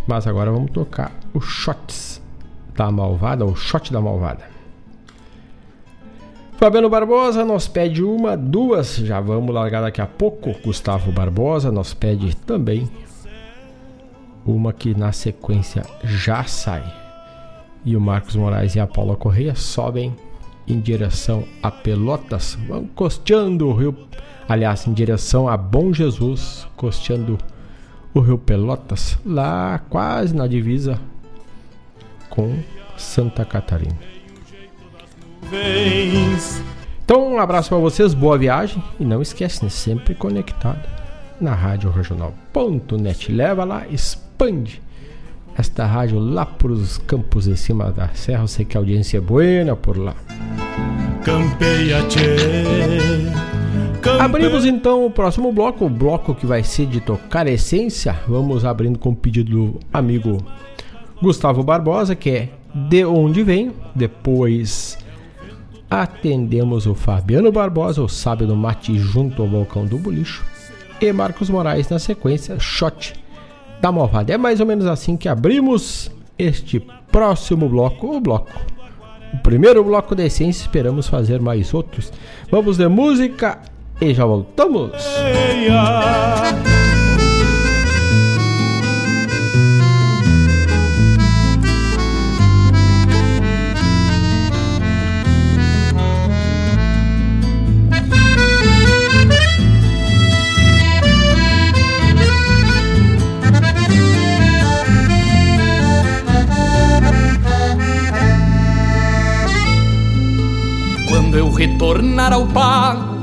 [0.05, 2.21] Mas agora vamos tocar o Shots
[2.75, 4.52] da Malvada, o Shot da Malvada.
[6.63, 10.55] Fabiano Barbosa nos pede uma, duas, já vamos largar daqui a pouco.
[10.63, 12.89] Gustavo Barbosa nos pede também
[14.45, 16.81] uma que na sequência já sai
[17.83, 20.15] e o Marcos Moraes e a Paula Correia sobem
[20.65, 23.93] em direção a Pelotas, vão costeando o rio,
[24.47, 27.37] aliás, em direção a Bom Jesus, costeando
[28.13, 30.97] o rio Pelotas, lá quase na divisa
[32.29, 32.57] com
[32.95, 34.12] Santa Catarina.
[37.03, 40.87] Então, um abraço para vocês, boa viagem e não esquece, né, sempre conectado
[41.39, 43.31] na Rádio Regional.net.
[43.31, 44.81] Leva lá, expande
[45.57, 48.43] esta rádio lá para os campos em cima da serra.
[48.43, 50.15] Eu sei que a audiência é boa por lá.
[51.23, 51.99] Campeia,
[54.19, 58.17] Abrimos então o próximo bloco, o bloco que vai ser de tocar essência.
[58.27, 60.43] Vamos abrindo com o pedido do amigo
[61.21, 63.71] Gustavo Barbosa, que é De Onde Vem.
[63.95, 64.97] Depois
[66.01, 70.43] atendemos o Fabiano Barbosa, o sábio do mate junto ao balcão do bolicho.
[70.99, 73.13] E Marcos Moraes na sequência, Shot
[73.79, 74.33] da Malvada.
[74.33, 76.79] É mais ou menos assim que abrimos este
[77.11, 78.51] próximo bloco, o bloco.
[79.33, 82.11] O primeiro bloco da essência, esperamos fazer mais outros.
[82.49, 83.59] Vamos de música
[84.01, 84.91] e já voltamos.
[111.33, 113.17] Quando eu retornar ao pago,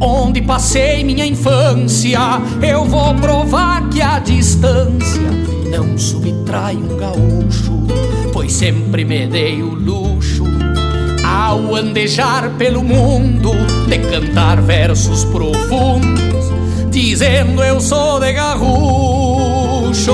[0.00, 2.20] onde passei minha infância,
[2.62, 5.20] eu vou provar que a distância
[5.68, 7.88] não subtrai um gaúcho,
[8.32, 10.44] pois sempre me dei o luxo
[11.26, 13.50] ao andejar pelo mundo
[13.88, 16.52] de cantar versos profundos,
[16.88, 20.12] dizendo eu sou de gaúcho.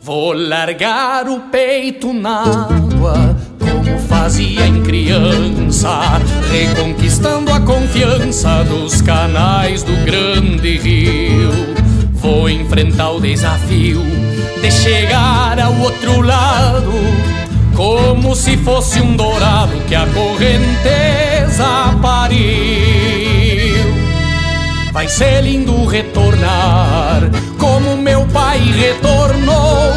[0.00, 3.36] Vou largar o peito na água
[4.12, 11.50] fazia em criança, reconquistando a confiança dos canais do grande rio.
[12.12, 14.02] Vou enfrentar o desafio
[14.60, 16.92] de chegar ao outro lado,
[17.74, 22.42] como se fosse um dourado que a correnteza pariu.
[24.92, 29.90] Vai ser lindo retornar como meu pai retornou,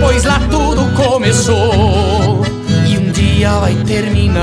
[0.00, 2.17] pois lá tudo começou
[3.38, 4.42] dia vai terminar.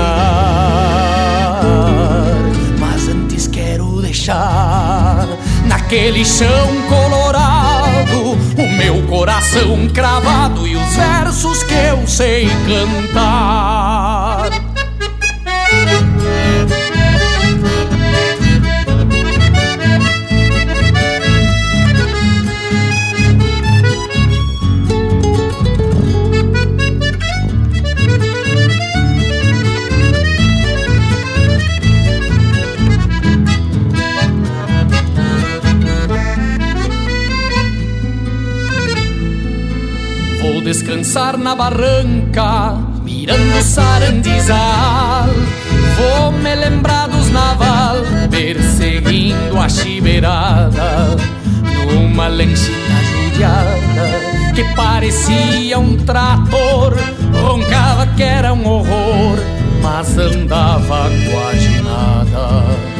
[2.80, 5.28] Mas antes quero deixar
[5.66, 14.15] naquele chão colorado o meu coração cravado e os versos que eu sei cantar.
[41.06, 45.28] Descansar na barranca, mirando sarandizal.
[45.96, 47.98] Vou me lembrar dos naval,
[48.28, 51.16] perseguindo a chibeirada,
[51.86, 56.96] numa lanchita judiada que parecia um trator,
[57.32, 59.38] roncava que era um horror,
[59.80, 62.96] mas andava quase nada.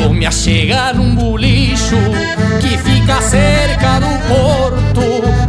[0.00, 1.96] Vou me achegar num bolicho
[2.60, 5.00] que fica cerca do porto.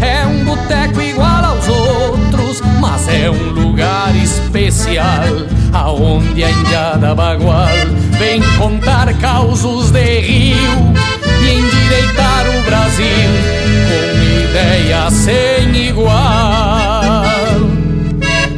[0.04, 1.01] É um boteco
[3.12, 5.24] é um lugar especial.
[5.74, 7.68] Aonde a indiada bagual
[8.18, 10.94] vem contar causos de rio
[11.42, 13.30] e endireitar o Brasil
[13.88, 16.12] com ideia sem igual.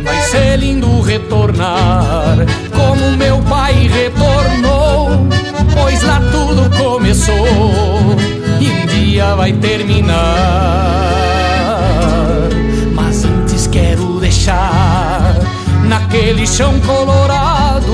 [0.03, 2.37] Vai ser lindo retornar
[2.75, 4.83] como meu pai retornou
[5.73, 8.15] pois lá tudo começou
[8.59, 11.22] e um dia vai terminar.
[16.13, 17.91] Naquele chão colorado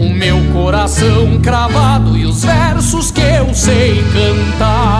[0.00, 4.98] o meu coração cravado e os versos que eu sei cantar.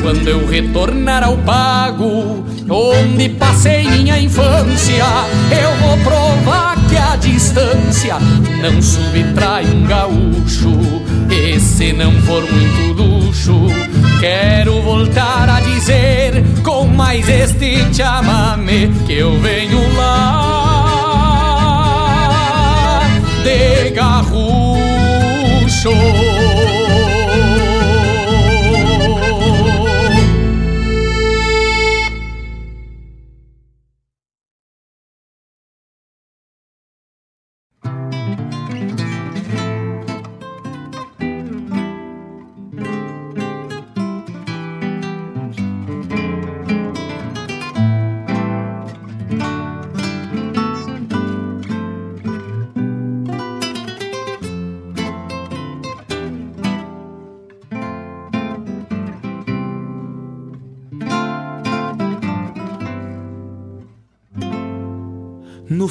[0.00, 5.04] Quando eu retornar ao pago, onde passei minha infância,
[5.50, 6.67] eu vou provar
[7.58, 8.16] distância
[8.62, 10.70] não subtrai um gaúcho.
[11.30, 13.66] E se não for muito luxo,
[14.20, 20.57] quero voltar a dizer com mais este chamame que eu venho lá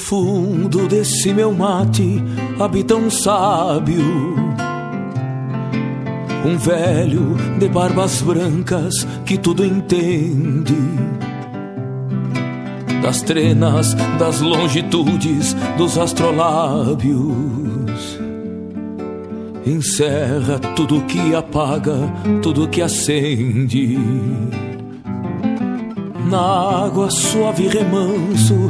[0.07, 2.23] fundo desse meu mate
[2.57, 4.01] habita um sábio,
[6.45, 10.77] um velho de barbas brancas que tudo entende.
[13.01, 18.17] Das trenas, das longitudes, dos astrolábios.
[19.65, 21.97] Encerra tudo que apaga,
[22.41, 23.99] tudo que acende.
[26.29, 28.69] Na água suave remanso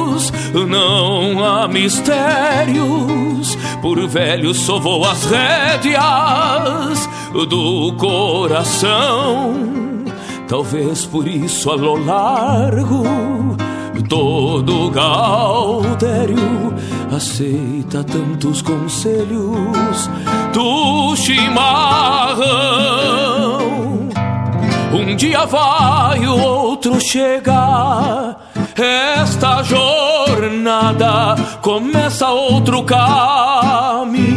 [0.53, 3.57] não há mistérios.
[3.81, 7.09] Por velho sovou as rédeas
[7.49, 9.53] do coração.
[10.47, 13.03] Talvez por isso a lo largo
[14.11, 16.75] todo gaudério
[17.15, 20.09] aceita tantos conselhos
[20.53, 22.41] do chimarrão.
[24.93, 28.35] Um dia vai, o outro chega.
[28.75, 34.31] Esta jornada começa outro caminho.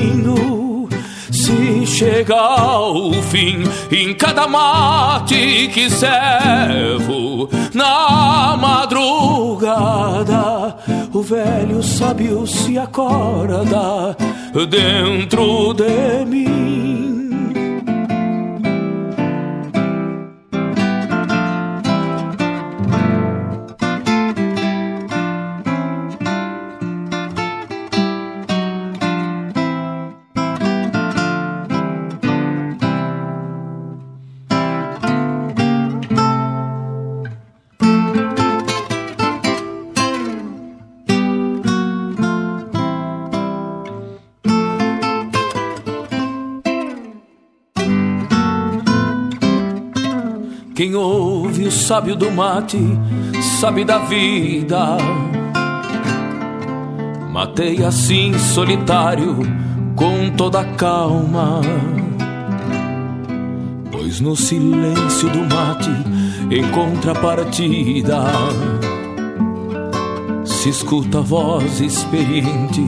[1.31, 10.05] se chega ao fim em cada mate que servo na madrugada
[11.13, 14.17] o velho sábio se acorda
[14.69, 16.94] dentro de mim
[51.75, 52.79] sábio do mate
[53.61, 54.97] sabe da vida.
[57.31, 59.39] Matei assim solitário
[59.97, 61.61] com toda calma.
[63.91, 65.91] Pois no silêncio do mate
[66.51, 68.25] encontra partida.
[70.45, 72.83] Se escuta a voz experiente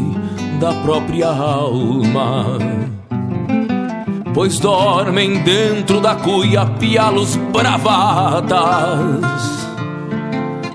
[0.60, 2.58] da própria alma
[4.36, 8.58] pois dormem dentro da cuia pialos bravadas.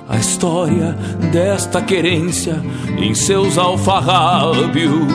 [0.10, 0.98] A história
[1.32, 2.60] desta querência
[2.98, 5.14] em seus alfarrábios,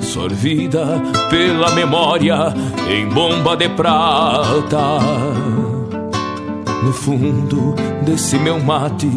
[0.00, 2.54] sorvida pela memória
[2.88, 4.98] em bomba de prata.
[6.82, 9.10] No fundo desse meu mate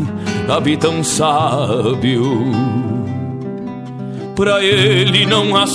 [0.49, 2.51] habita um sábio.
[4.35, 5.65] Pra ele não há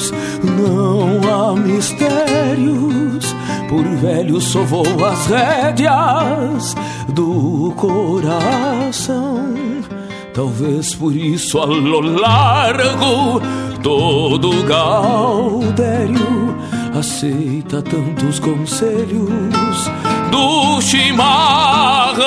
[0.00, 3.36] segredos não há mistérios,
[3.68, 6.74] por velho sovou as rédeas
[7.08, 9.54] do coração.
[10.32, 13.40] Talvez por isso a lo largo
[13.82, 16.56] todo gaudério
[16.98, 19.90] aceita tantos conselhos
[20.30, 22.20] do chimarrão.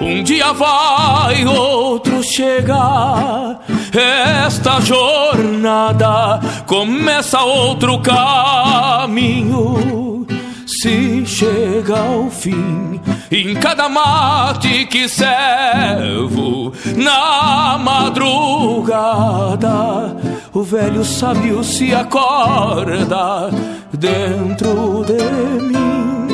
[0.00, 3.58] Um dia vai, outro chega
[3.98, 9.74] esta jornada começa outro caminho.
[10.66, 18.96] Se chega ao fim, em cada mate que servo, na madrugada,
[20.52, 23.50] o velho sábio se acorda
[23.92, 25.22] dentro de
[25.62, 26.33] mim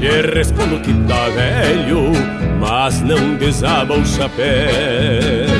[0.00, 2.12] Lhe respondo que tá velho,
[2.58, 5.50] mas não desaba o chapéu.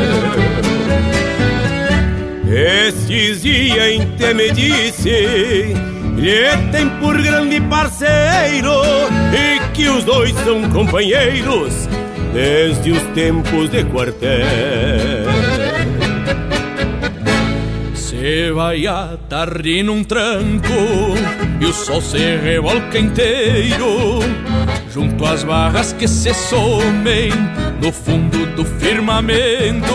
[2.50, 5.72] Estes dias em te me disse
[6.16, 8.72] Lhe tem por grande parceiro
[9.32, 11.88] E que os dois são companheiros
[12.34, 14.18] Desde os tempos de quartel
[17.94, 21.14] Se vai a tarde num tranco
[21.60, 24.20] e o sol se revolca inteiro
[24.92, 27.30] junto às barras que se somem
[27.80, 29.94] no fundo do firmamento.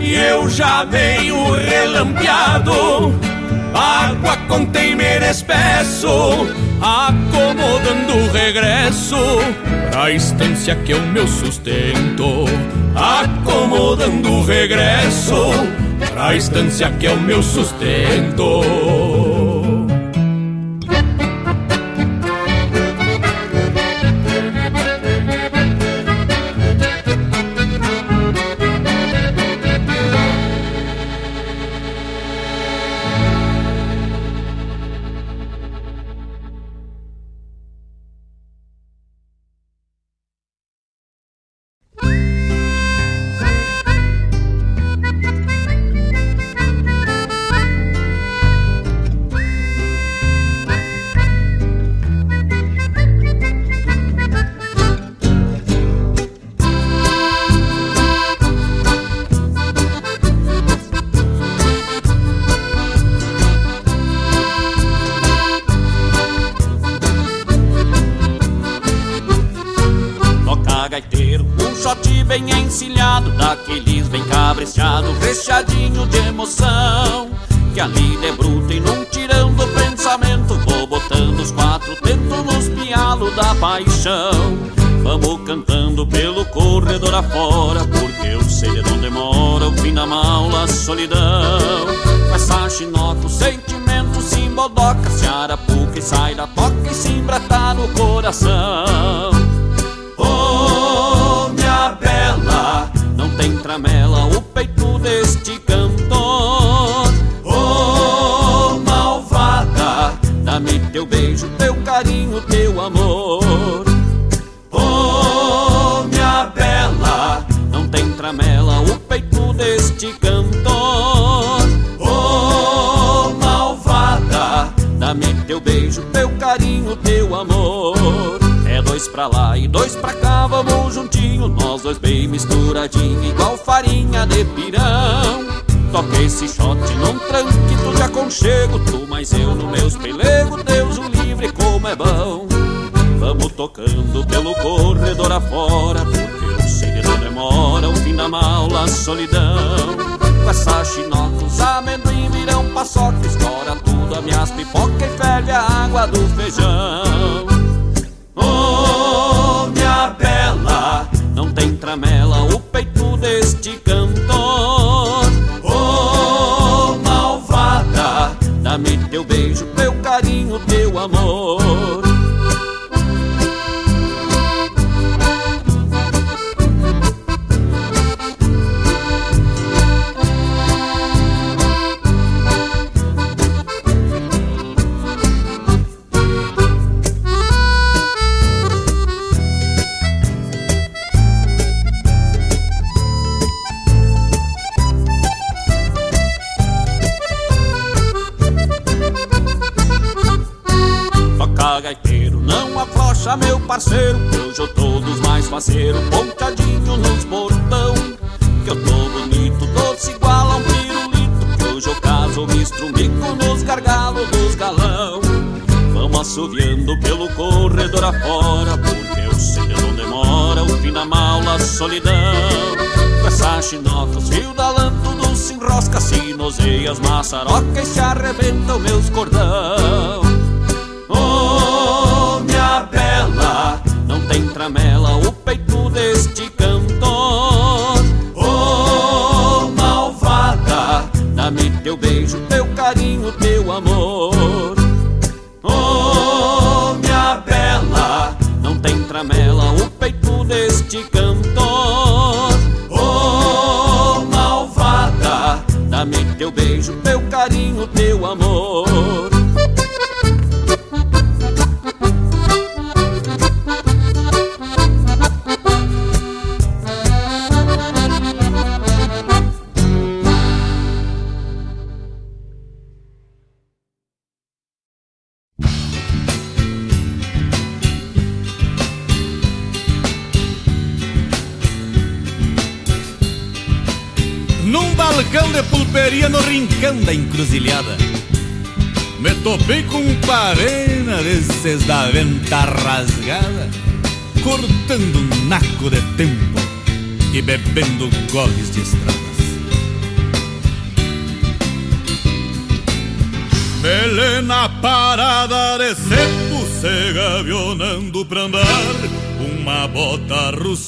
[0.00, 3.12] E eu já venho relampeado,
[3.74, 6.46] água com temer espesso,
[6.80, 9.16] acomodando o regresso
[9.90, 12.46] pra estância que é o meu sustento,
[12.94, 15.34] acomodando o regresso
[16.20, 19.19] pra estância que é o meu sustento.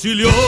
[0.03, 0.42] Bota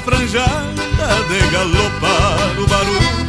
[0.00, 3.20] franjada de galopar o barulho.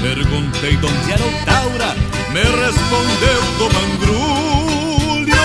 [0.00, 1.94] Perguntei de onde era o Taura,
[2.30, 5.36] me respondeu do mangrulho.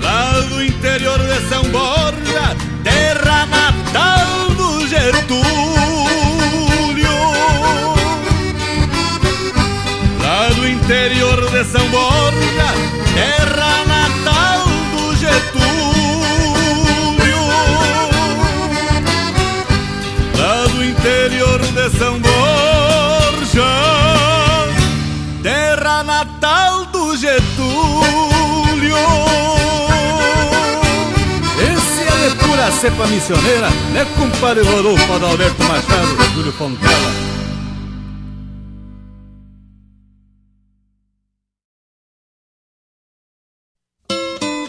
[0.00, 5.80] Lá do interior de São Borja, terra natal do Getúlio.
[10.90, 12.68] interior de São Borja,
[13.14, 15.79] terra natal do Getúlio.
[21.80, 23.64] De São Borja,
[25.42, 28.96] terra natal do Getúlio.
[31.58, 37.30] Esse é de pura cepa missioneira, né, compadre Rodolfo Adalberto Machado, Júlio Fontela.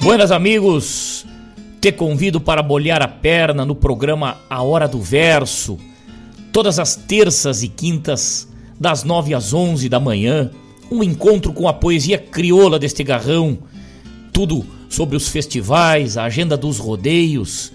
[0.01, 1.25] Buenas amigos,
[1.81, 5.77] te convido para bolhar a perna no programa A Hora do Verso,
[6.51, 8.47] todas as terças e quintas,
[8.79, 10.51] das 9 às 11 da manhã,
[10.91, 13.59] um encontro com a poesia crioula deste garrão,
[14.33, 17.71] tudo sobre os festivais, a agenda dos rodeios,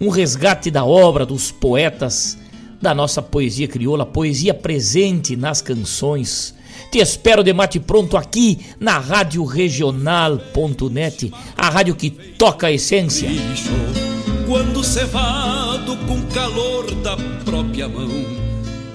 [0.00, 2.36] um resgate da obra dos poetas
[2.80, 6.54] da nossa poesia crioula, poesia presente nas canções,
[6.90, 13.28] Te espero de mate pronto aqui na Rádio Regional.net, a rádio que toca a essência.
[14.46, 18.08] Quando cevado com calor da própria mão,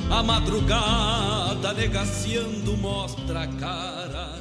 [0.09, 4.40] a madrugada negaciando mostra a cara,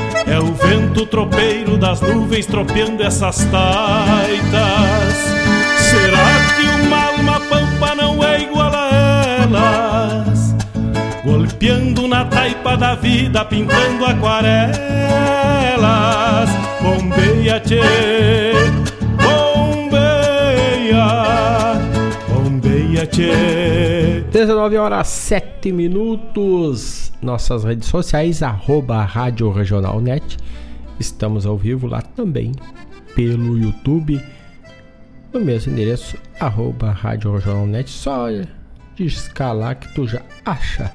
[0.31, 5.13] é o vento tropeiro das nuvens tropeando essas taitas.
[5.77, 10.55] Será que uma alma pampa não é igual a elas?
[11.25, 14.71] Golpeando na taipa da vida, pintando aquarelas.
[16.81, 18.53] Bombeia, tchê,
[19.21, 21.03] bombeia,
[22.29, 24.23] bombeia, tchê.
[24.31, 27.10] 19 horas 7 minutos.
[27.21, 30.37] Nossas redes sociais, arroba Rádio Regional.net.
[30.99, 32.51] Estamos ao vivo lá também
[33.15, 34.19] pelo YouTube.
[35.31, 37.91] No mesmo endereço, arroba Rádio Regional.net.
[37.91, 38.25] Só
[38.95, 40.91] discar lá que tu já acha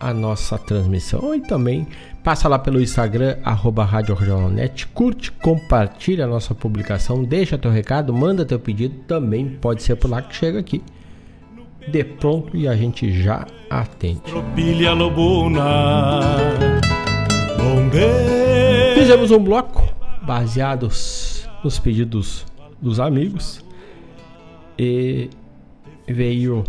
[0.00, 1.34] a nossa transmissão.
[1.34, 1.86] E também
[2.24, 4.86] passa lá pelo Instagram, arroba Rádio Regional.net.
[4.88, 8.94] Curte, compartilha a nossa publicação, deixa teu recado, manda teu pedido.
[9.06, 10.82] Também pode ser por lá que chega aqui
[11.88, 14.22] de pronto e a gente já atende.
[18.94, 19.82] Fizemos um bloco
[20.22, 22.44] baseados nos pedidos
[22.80, 23.64] dos amigos
[24.78, 25.30] e
[26.06, 26.64] veio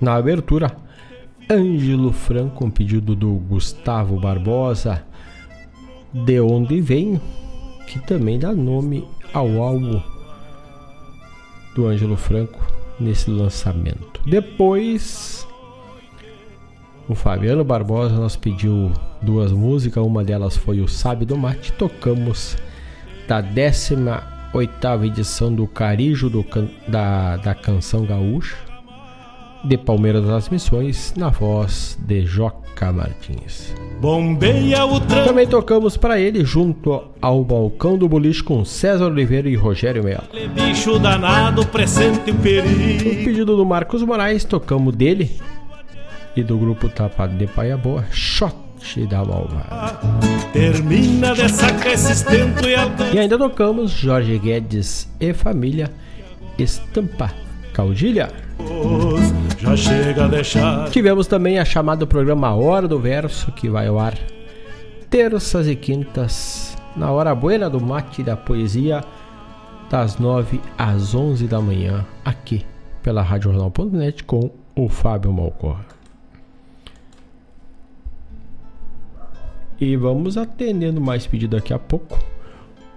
[0.00, 0.76] na abertura
[1.50, 5.04] Ângelo Franco, um pedido do Gustavo Barbosa,
[6.12, 7.20] De Onde Venho,
[7.86, 10.02] que também dá nome ao álbum
[11.74, 12.60] do Ângelo Franco
[12.98, 14.15] nesse lançamento.
[14.26, 15.46] Depois,
[17.08, 18.90] o Fabiano Barbosa nos pediu
[19.22, 22.56] duas músicas, uma delas foi o Sábio do Mate, tocamos
[23.28, 26.44] da 18 edição do Carijo do
[26.88, 28.56] da, da Canção Gaúcha,
[29.66, 33.74] de Palmeiras das Missões, na voz de Joca Martins.
[34.00, 39.56] Bombeia o Também tocamos para ele junto ao balcão do boliche com César Oliveira e
[39.56, 40.24] Rogério Melo.
[40.54, 43.08] Bicho danado, presente o perigo.
[43.08, 45.30] No pedido do Marcos Moraes, tocamos dele
[46.36, 48.54] e do grupo Tapado de Paia Boa, Shot
[49.08, 49.98] da Malva.
[50.52, 55.90] Termina dessa resistente e E ainda tocamos Jorge Guedes e Família
[56.56, 57.32] Estampa
[57.72, 58.45] Caudilha.
[59.58, 60.90] Já chega a deixar.
[60.90, 64.14] Tivemos também a chamada programa Hora do Verso, que vai ao ar
[65.10, 69.02] terças e quintas, na hora buena do mate da poesia,
[69.88, 72.64] das 9 às 11 da manhã, aqui
[73.02, 75.86] pela RadioJornal.net com o Fábio Malcorra.
[79.80, 82.18] E vamos atendendo mais pedido daqui a pouco.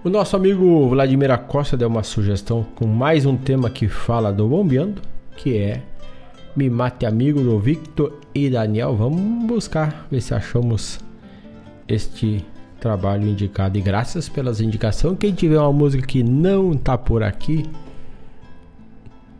[0.02, 4.48] O nosso amigo Vladimir Acosta deu uma sugestão com mais um tema que fala do
[4.48, 5.00] bombeando,
[5.42, 5.82] que é
[6.54, 8.94] Me Mate Amigo do Victor e Daniel.
[8.94, 11.00] Vamos buscar, ver se achamos
[11.88, 12.44] este
[12.78, 13.78] trabalho indicado.
[13.78, 15.16] E graças pelas indicações.
[15.18, 17.64] Quem tiver uma música que não tá por aqui,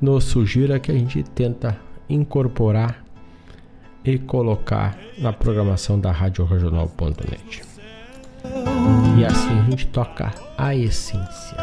[0.01, 1.78] nos sugira que a gente tenta
[2.09, 3.05] incorporar
[4.02, 7.62] e colocar na programação da Rádio Regional.net.
[9.18, 11.56] E assim a gente toca a essência.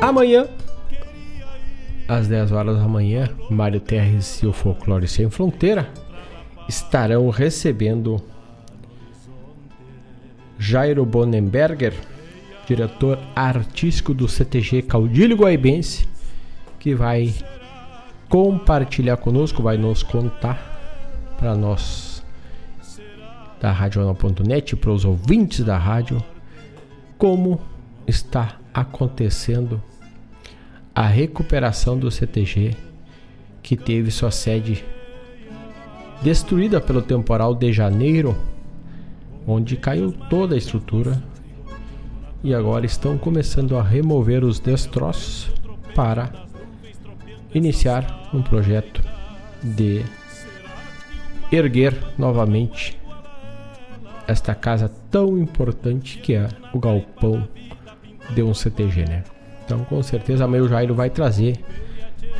[0.00, 0.48] Amanhã,
[2.08, 5.88] às 10 horas da manhã, Mário Terres e o Folclore Sem Fronteira
[6.68, 8.22] estarão recebendo
[10.58, 11.94] Jairo Bonenberger,
[12.66, 16.08] diretor artístico do CTG Caudilho Guaibense,
[16.78, 17.34] que vai
[18.28, 22.22] compartilhar conosco, vai nos contar para nós
[23.60, 26.22] da Radional.net, para os ouvintes da rádio,
[27.18, 27.60] como
[28.06, 29.82] está acontecendo
[30.94, 32.76] a recuperação do CTG
[33.62, 34.84] que teve sua sede
[36.22, 38.36] destruída pelo temporal de janeiro,
[39.46, 41.22] onde caiu toda a estrutura
[42.44, 45.50] e agora estão começando a remover os destroços
[45.94, 46.30] para
[47.54, 49.02] iniciar um projeto
[49.62, 50.04] de
[51.50, 52.98] erguer novamente
[54.26, 57.46] esta casa tão importante que é o galpão
[58.34, 59.24] de um CTG, né?
[59.64, 61.58] Então, com certeza, o Jairo vai trazer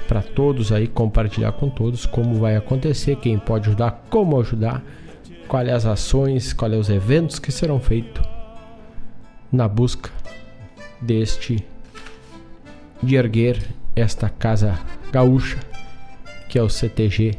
[0.06, 4.82] para todos aí, compartilhar com todos como vai acontecer, quem pode ajudar, como ajudar,
[5.48, 8.22] quais as ações, quais os eventos que serão feitos
[9.50, 10.10] na busca
[11.00, 11.64] deste
[13.02, 13.58] de erguer
[13.94, 14.78] esta casa
[15.12, 15.58] gaúcha
[16.52, 17.38] que é o CTG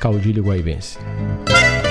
[0.00, 0.98] Caudilho Guaibense,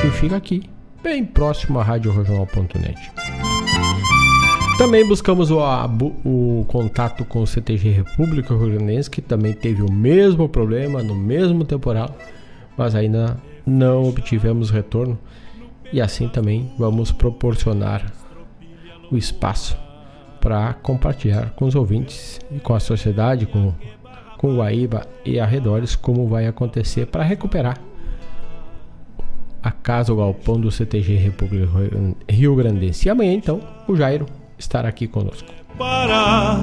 [0.02, 0.70] que fica aqui,
[1.02, 3.39] bem próximo à Rádio Regional.net.
[4.80, 5.60] Também buscamos o,
[6.24, 11.14] o, contato com o CTG República Rio Grandense, que também teve o mesmo problema no
[11.14, 12.16] mesmo temporal,
[12.78, 13.38] mas ainda
[13.68, 15.20] não obtivemos retorno.
[15.92, 18.10] E assim também vamos proporcionar
[19.12, 19.78] o espaço
[20.40, 23.74] para compartilhar com os ouvintes e com a sociedade, com,
[24.38, 27.78] com Guaíba e arredores, como vai acontecer para recuperar
[29.62, 31.68] a casa, o galpão do CTG República
[32.30, 33.10] Rio Grandense.
[33.10, 35.48] E amanhã, então, o Jairo estar aqui conosco.
[35.78, 36.56] Para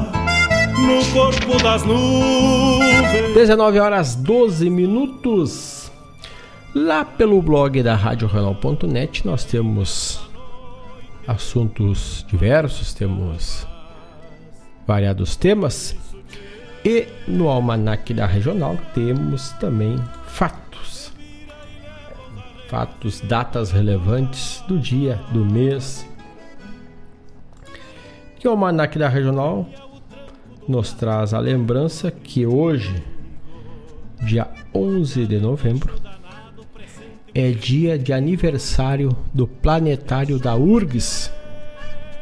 [0.77, 3.35] no corpo das nuvens.
[3.35, 5.90] 19 horas 12 minutos.
[6.74, 10.20] Lá pelo blog da RadioRenal.net nós temos
[11.27, 13.66] assuntos diversos, temos
[14.86, 15.97] variados temas.
[16.85, 21.10] E no almanac da regional temos também fatos.
[22.68, 26.06] Fatos, datas relevantes do dia, do mês
[28.47, 29.68] que o Almanac da Regional
[30.68, 33.02] nos traz a lembrança que hoje,
[34.23, 35.93] dia 11 de novembro,
[37.35, 41.28] é dia de aniversário do planetário da URGS,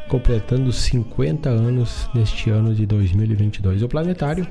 [0.09, 3.83] completando 50 anos neste ano de 2022.
[3.83, 4.47] O planetário,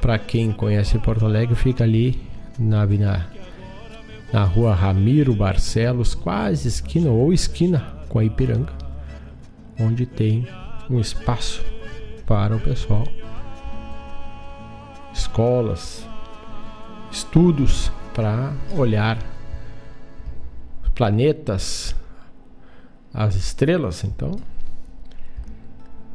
[0.00, 2.22] para quem conhece Porto Alegre, fica ali
[2.56, 3.26] na, na,
[4.32, 8.81] na rua Ramiro Barcelos, quase esquina ou esquina com a Ipiranga
[9.78, 10.46] onde tem
[10.88, 11.64] um espaço
[12.26, 13.06] para o pessoal,
[15.12, 16.06] escolas,
[17.10, 19.18] estudos para olhar
[20.94, 21.96] planetas,
[23.12, 24.04] as estrelas.
[24.04, 24.32] Então,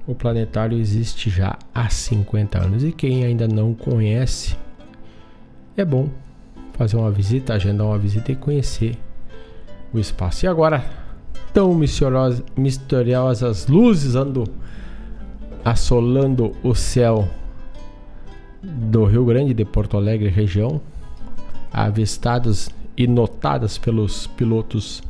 [0.08, 4.56] o planetário existe já há 50 anos e quem ainda não conhece,
[5.76, 6.10] é bom
[6.74, 8.98] fazer uma visita, agendar uma visita e conhecer
[9.94, 10.46] o espaço.
[10.46, 10.84] E agora,
[11.54, 14.46] tão misteriosas, luzes andam
[15.64, 17.28] assolando o céu
[18.62, 20.82] do Rio Grande de Porto Alegre região,
[21.72, 25.04] avistadas e notadas pelos pilotos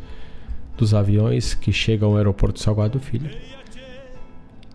[0.77, 3.29] dos aviões que chegam ao aeroporto Salgado Filho.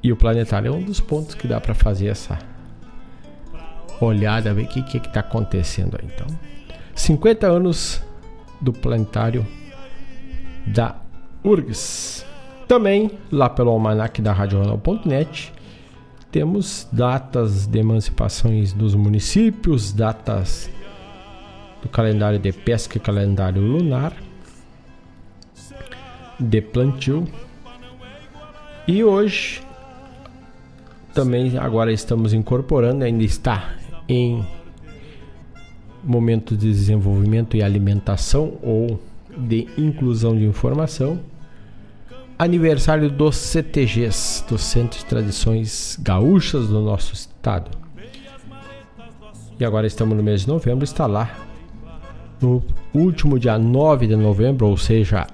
[0.03, 2.39] E o planetário é um dos pontos que dá para fazer essa
[4.01, 6.09] olhada, ver o que está acontecendo aí.
[6.13, 6.27] Então,
[6.95, 8.03] 50 anos
[8.61, 9.47] do planetário
[10.67, 11.02] da
[11.45, 12.25] URGS.
[12.69, 15.53] Também, lá pelo almanac da Radional.net,
[16.31, 20.71] temos datas de emancipações dos municípios, datas
[21.83, 24.15] do calendário de pesca e calendário lunar,
[26.39, 27.27] de plantio.
[28.89, 29.63] E hoje
[31.13, 33.75] também agora estamos incorporando, ainda está
[34.09, 34.47] em
[36.03, 38.99] momento de desenvolvimento e alimentação ou
[39.37, 41.21] de inclusão de informação
[42.39, 47.71] aniversário dos CTGs, dos Centros de Tradições Gaúchas do nosso estado.
[49.59, 51.31] E agora estamos no mês de novembro, está lá
[52.41, 55.27] no último dia 9 de novembro, ou seja,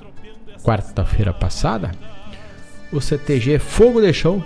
[0.62, 1.92] quarta-feira passada,
[2.92, 4.44] o CTG Fogo de Chão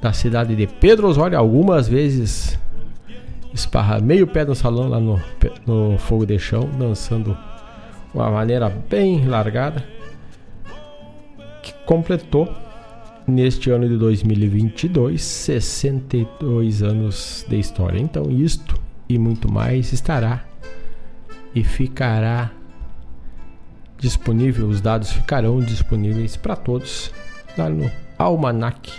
[0.00, 2.58] da cidade de Pedro Osório, algumas vezes
[3.54, 5.20] esparra meio pé no salão lá no,
[5.66, 7.36] no Fogo de Chão, dançando
[8.12, 9.95] uma maneira bem largada
[11.86, 12.52] completou
[13.26, 17.98] neste ano de 2022 62 anos de história.
[17.98, 20.44] Então, isto e muito mais estará
[21.54, 22.50] e ficará
[23.98, 27.10] disponível, os dados ficarão disponíveis para todos
[27.56, 28.92] lá no Almanac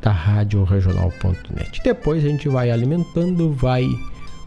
[0.00, 1.80] da Rádio Regional.net.
[1.82, 3.86] Depois a gente vai alimentando, vai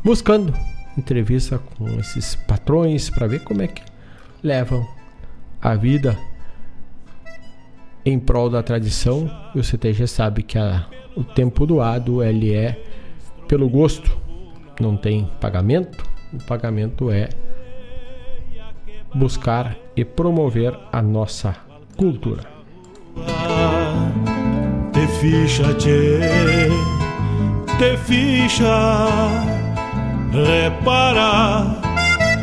[0.04, 0.54] buscando
[0.98, 3.82] entrevista com esses patrões para ver como é que
[4.42, 4.88] levam
[5.62, 6.18] a vida
[8.06, 9.30] em prol da tradição.
[9.54, 12.80] E o CTG sabe que a, o tempo doado ele é
[13.48, 14.16] pelo gosto,
[14.80, 16.04] não tem pagamento.
[16.34, 17.30] O pagamento é
[19.14, 21.56] buscar e promover a nossa
[21.96, 22.44] cultura.
[24.92, 26.20] Te ficha, te
[28.06, 29.08] ficha,
[30.32, 31.64] repara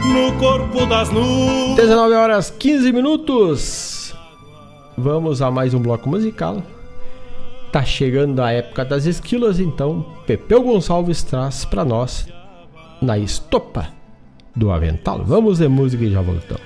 [0.00, 1.76] no corpo das nuvens.
[1.76, 3.91] 19 horas 15 minutos.
[4.96, 6.62] Vamos a mais um bloco musical.
[7.70, 12.28] Tá chegando a época das esquilas, então Pepeu Gonçalves traz para nós
[13.00, 13.88] na estopa
[14.54, 15.22] do avental.
[15.24, 16.62] Vamos de música e já voltamos.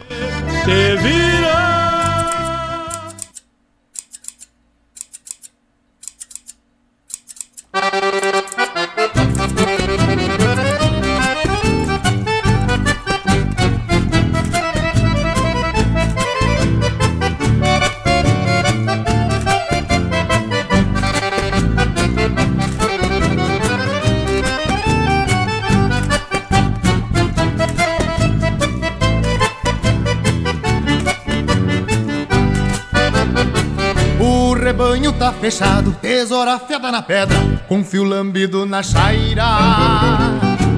[36.17, 37.37] Tesoura afiada na pedra,
[37.69, 39.45] com fio lambido na chaira.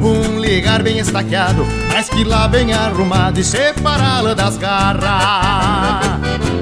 [0.02, 6.08] Um ligar bem estaqueado, mas que lá bem arrumado e separá-la das garras.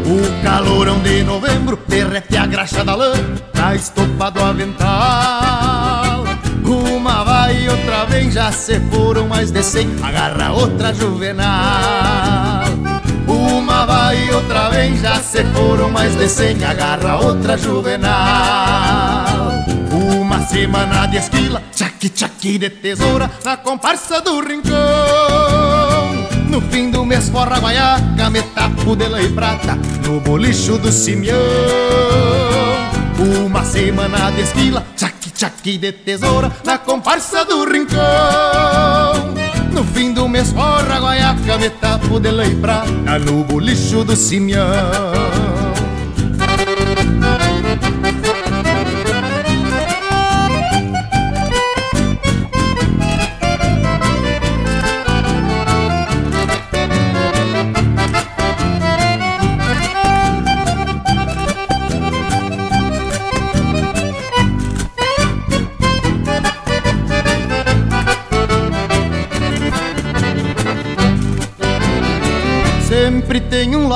[0.04, 3.14] O calorão de novembro derrete a graxa da lã
[3.54, 6.24] na estopa do avental.
[6.62, 12.66] Uma vai e outra vem, já se foram mais de cem, agarra outra juvenal.
[13.26, 14.45] Uma vai e outra
[14.96, 18.14] já se foram mais de cem, agarra outra juvenal.
[19.90, 24.76] Uma semana de esquila, tchaqui de tesoura, na comparsa do rincão.
[26.48, 31.36] No fim do mês forra guaiaca, metapo de lã e prata, no bolicho do Simeão.
[33.44, 34.86] Uma semana de esquila,
[35.34, 39.45] tchaqui de tesoura, na comparsa do rincão.
[39.76, 44.64] No fim do mês forra guaiaca, metapo de lei prata No bolicho do Simeão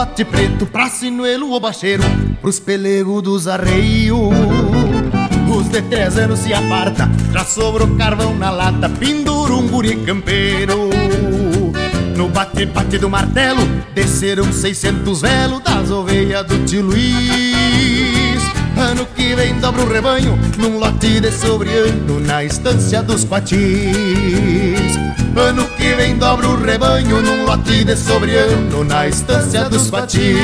[0.00, 2.02] lote preto pra sinuelo ou bacheiro,
[2.40, 4.18] pros pelegos dos arreios.
[5.54, 10.88] Os de três anos se aparta, já sobrou carvão na lata, pendura um guri campeiro.
[12.16, 13.60] No bate-bate do martelo,
[13.94, 18.42] desceram 600 velos das ovelhas do tio Luiz.
[18.78, 23.22] Ano que vem dobra o rebanho, num lote de sobreano, na estância dos
[25.36, 30.34] Ano que vem dobra o rebanho num lote de sobreano na estância dos Pati.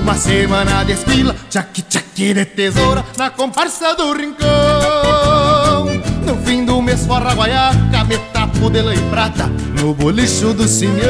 [0.00, 5.86] Uma semana de esquila, tchaqui tchaqui de tesoura na comparsa do rincão.
[6.24, 9.50] No fim do mês forra guaiaca, metapo de lã e prata
[9.80, 11.04] no bolicho do Simeão.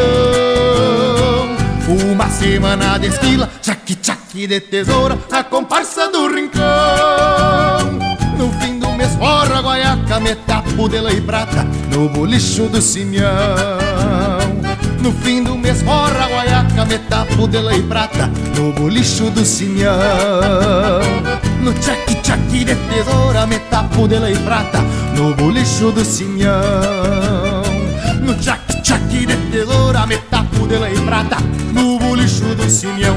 [1.87, 7.34] Uma semana de esquila, tchaqui tchaqui de tesoura na comparsa do rincão.
[9.19, 13.29] Forra guaiaca, metapo de lã e prata No bolicho do Simeão.
[15.01, 19.95] No fim do mês forra guaiaca, metapo de lã e prata No bolicho do Simeão.
[21.61, 24.81] No tchac tchac de tesoura, metapo de lã e prata
[25.17, 27.63] No bolicho do Simeão.
[28.21, 31.37] No tchac tchac de tesoura, metapo de lã e prata
[31.73, 33.17] No bolicho do Simeão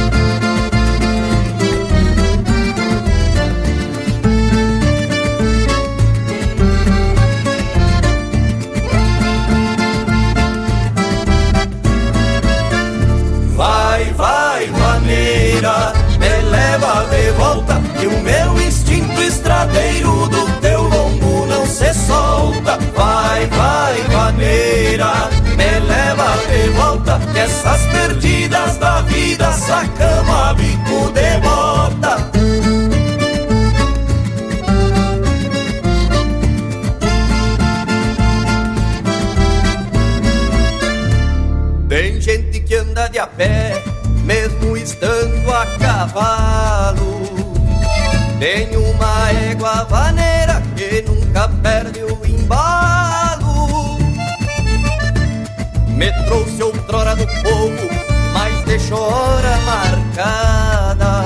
[57.43, 57.89] Povo,
[58.33, 61.23] mas deixou hora marcada.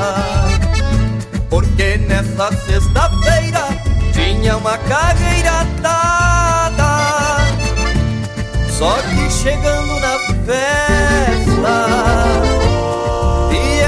[1.50, 3.68] Porque nessa sexta-feira
[4.14, 6.96] tinha uma cagueira dada.
[8.70, 11.76] Só que chegando na festa
[13.52, 13.86] e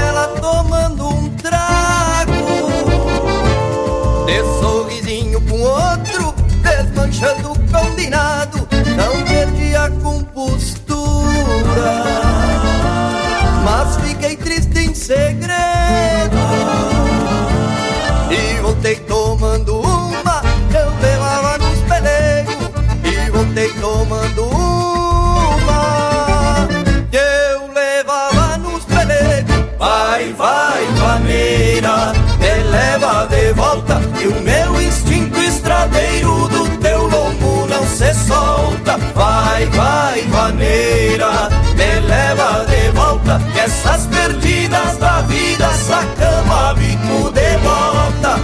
[38.88, 38.96] solta.
[39.14, 43.40] Vai, vai, vaneira, me leva de volta.
[43.52, 48.38] Que essas perdidas da vida sacamos a bico de bota.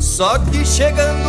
[0.00, 1.21] Só que chegando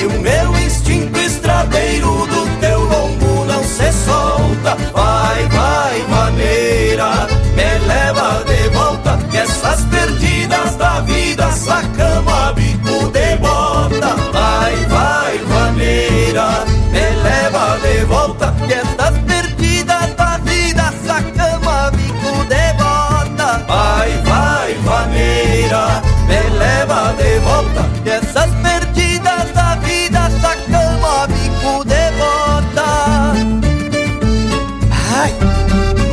[0.00, 5.09] Que o meu instinto estradeiro do teu lombo não se solta.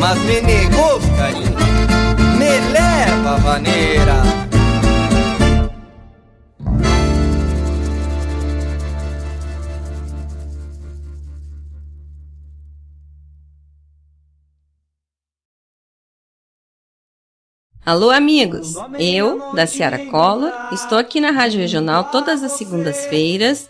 [0.07, 1.57] Mas me negou, carinho.
[2.37, 4.13] Me leva, vaneira.
[17.85, 18.75] Alô, amigos!
[18.99, 23.69] Eu, da Ciara Collor, estou aqui na Rádio Regional todas as segundas-feiras,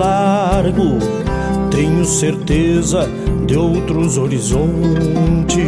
[0.00, 0.98] Largo,
[1.70, 3.06] tenho certeza
[3.46, 5.58] de outros horizontes.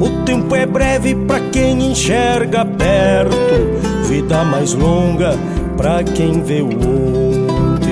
[0.00, 5.36] O tempo é breve para quem enxerga perto, vida mais longa
[5.76, 7.88] para quem vê o ontem.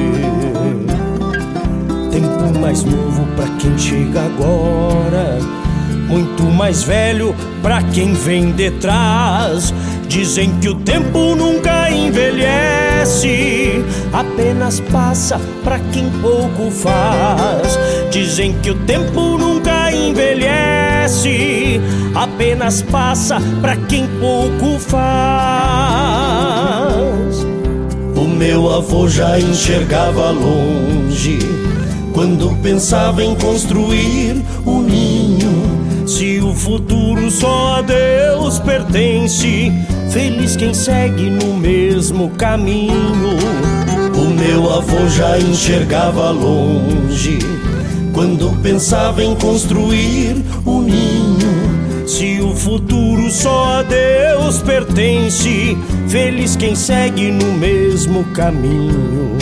[2.12, 5.39] Tempo mais novo para quem chega agora,
[6.09, 9.74] muito mais velho para quem vem detrás.
[10.06, 12.88] Dizem que o tempo nunca envelhece.
[14.13, 17.79] Apenas passa para quem pouco faz.
[18.11, 21.81] Dizem que o tempo nunca envelhece,
[22.15, 24.99] apenas passa para quem pouco faz.
[28.15, 31.39] O meu avô já enxergava longe
[32.13, 35.79] quando pensava em construir um ninho.
[36.07, 39.73] Se o futuro só a Deus pertence,
[40.11, 43.37] feliz quem segue no mesmo caminho.
[44.17, 47.39] O meu avô já enxergava longe
[48.13, 52.07] quando pensava em construir um ninho.
[52.07, 55.77] Se o futuro só a Deus pertence,
[56.09, 59.37] feliz quem segue no mesmo caminho.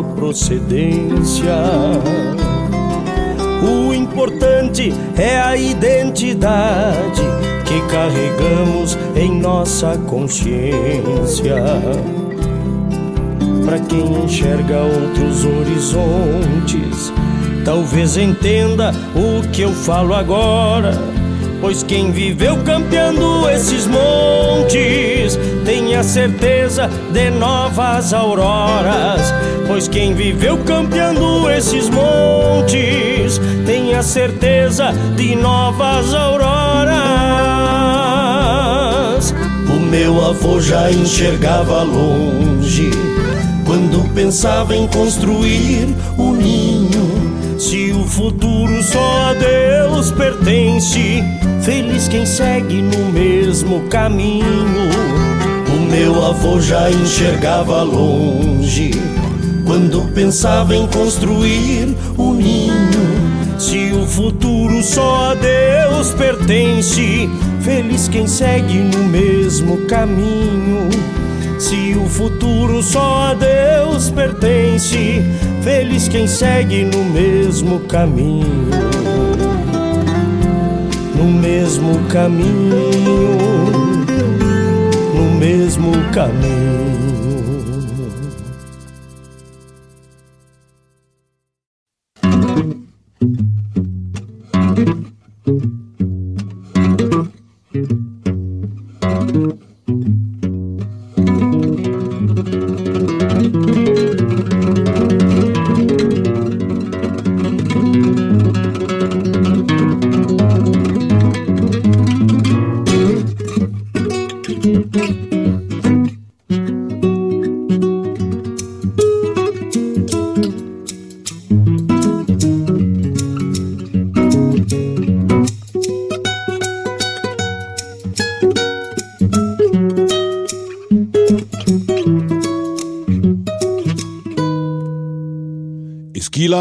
[0.00, 1.54] Qual procedência.
[3.62, 7.22] O importante é a identidade
[7.64, 11.56] que carregamos em nossa consciência.
[13.64, 17.12] Para quem enxerga outros horizontes,
[17.64, 20.92] talvez entenda o que eu falo agora
[21.60, 29.20] Pois quem viveu campeando esses montes tem a certeza de novas auroras.
[29.70, 36.50] Pois quem viveu campeando esses montes tem a certeza de novas auroras.
[39.68, 42.90] O meu avô já enxergava longe
[43.64, 47.56] quando pensava em construir um ninho.
[47.56, 51.22] Se o futuro só a Deus pertence
[51.62, 54.66] Feliz quem segue no mesmo caminho.
[55.68, 58.90] O meu avô já enxergava longe
[59.70, 62.74] quando pensava em construir um ninho.
[63.56, 67.30] Se o futuro só a Deus pertence,
[67.60, 70.90] feliz quem segue no mesmo caminho.
[71.60, 75.22] Se o futuro só a Deus pertence,
[75.62, 78.70] feliz quem segue no mesmo caminho
[81.14, 82.90] no mesmo caminho,
[85.14, 87.09] no mesmo caminho.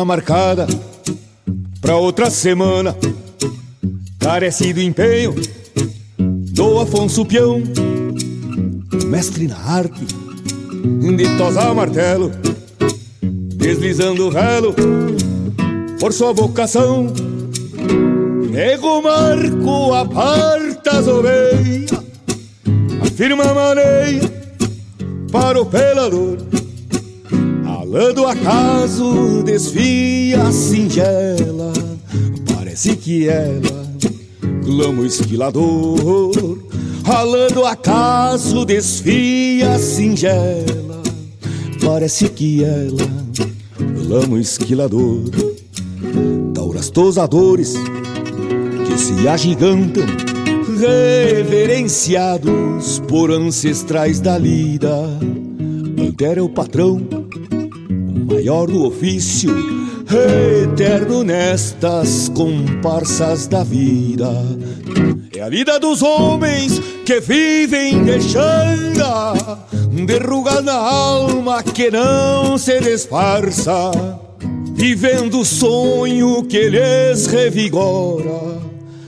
[0.10, 0.66] Marcada
[1.80, 2.96] pra outra semana.
[4.18, 5.36] Carece do empenho
[6.18, 7.62] do Afonso Peão,
[9.06, 10.04] mestre na arte
[11.16, 12.32] de tosar martelo,
[13.56, 14.74] deslizando o velo
[16.00, 17.14] por sua vocação.
[18.50, 21.92] Nego Marco aparta as ovelhas,
[23.06, 24.28] afirma a maneira
[25.32, 26.59] para o pelador
[27.90, 31.74] Lã do acaso desfia a singela?
[32.54, 33.90] Parece que ela
[34.64, 36.60] clama o esquilador.
[37.04, 41.02] A lã do acaso desfia a singela?
[41.84, 43.10] Parece que ela
[44.08, 45.24] clama o esquilador.
[46.54, 47.74] Tauras tosadores
[48.86, 50.06] que se agigantam
[50.80, 54.94] Reverenciados por ancestrais da lida.
[56.00, 57.19] Antero é o patrão
[58.40, 59.54] maior do ofício,
[60.64, 64.32] eterno nestas comparsas da vida.
[65.36, 73.92] É a vida dos homens que vivem deixando derrugar na alma que não se disfarça,
[74.74, 78.58] vivendo o sonho que lhes revigora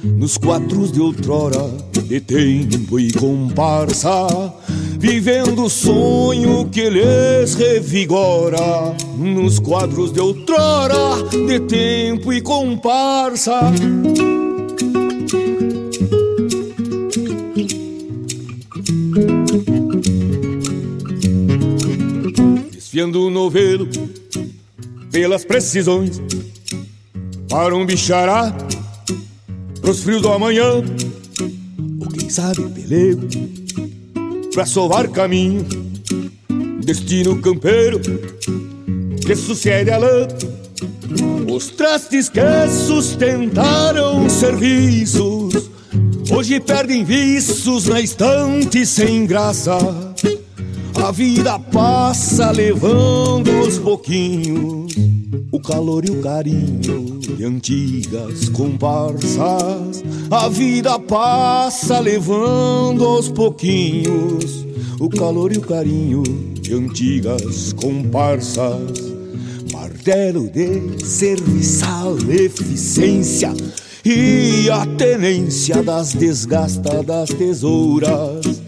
[0.03, 1.72] nos quatro de outrora,
[2.03, 4.28] de tempo e comparsa
[5.02, 8.95] vivendo o sonho que lhes revigora.
[9.18, 13.60] Nos quadros de outrora, de tempo e comparsa.
[22.72, 23.88] Desfiando o novelo
[25.11, 26.22] pelas precisões.
[27.49, 28.56] Para um bichará
[29.82, 30.84] pros frios do amanhã,
[31.99, 33.51] ou quem sabe pelego
[34.53, 35.65] pra sovar caminho,
[36.84, 37.99] destino campeiro
[39.26, 40.28] que sucede a lã.
[41.49, 42.41] Os trastes que
[42.88, 45.69] sustentaram serviços
[46.32, 49.78] hoje perdem viços na estante sem graça.
[51.03, 55.11] A vida passa levando aos pouquinhos
[55.72, 60.03] calor e o carinho de antigas comparsas.
[60.30, 64.68] A vida passa levando aos pouquinhos
[64.99, 66.23] o calor e o carinho
[66.60, 69.11] de antigas comparsas.
[69.72, 73.53] Martelo de serviçal eficiência
[74.03, 78.61] e a tenência das desgastadas tesouras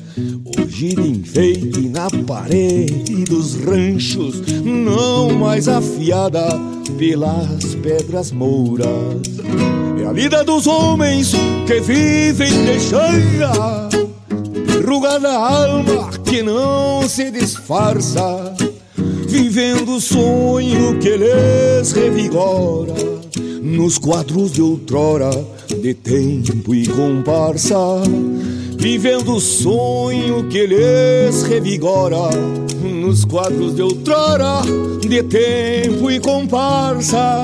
[0.90, 6.60] de enfeite na parede dos ranchos, não mais afiada
[6.98, 8.88] pelas pedras mouras.
[10.02, 11.32] É a lida dos homens
[11.66, 13.90] que vivem de chanha,
[14.86, 18.54] rugada alma que não se disfarça,
[19.28, 22.94] vivendo o sonho que lhes revigora
[23.62, 25.32] nos quadros de outrora,
[25.82, 27.78] de tempo e comparsa
[28.84, 32.30] vivendo o sonho que lhes revigora
[32.84, 34.62] nos quadros de outrora,
[35.00, 37.44] de tempo e comparsa.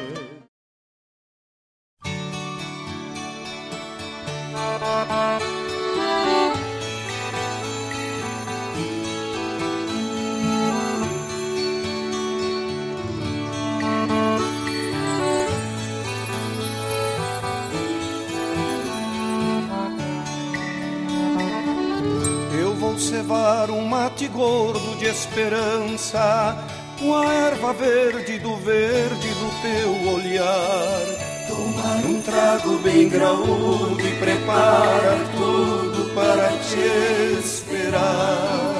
[25.11, 26.57] Esperança,
[26.97, 31.47] com a erva verde do verde do teu olhar.
[31.47, 38.71] Tomar um trago bem graúdo e preparar tudo para te esperar.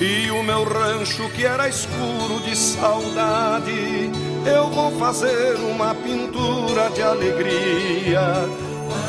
[0.00, 4.10] E o meu rancho que era escuro de saudade,
[4.46, 8.20] eu vou fazer uma pintura de alegria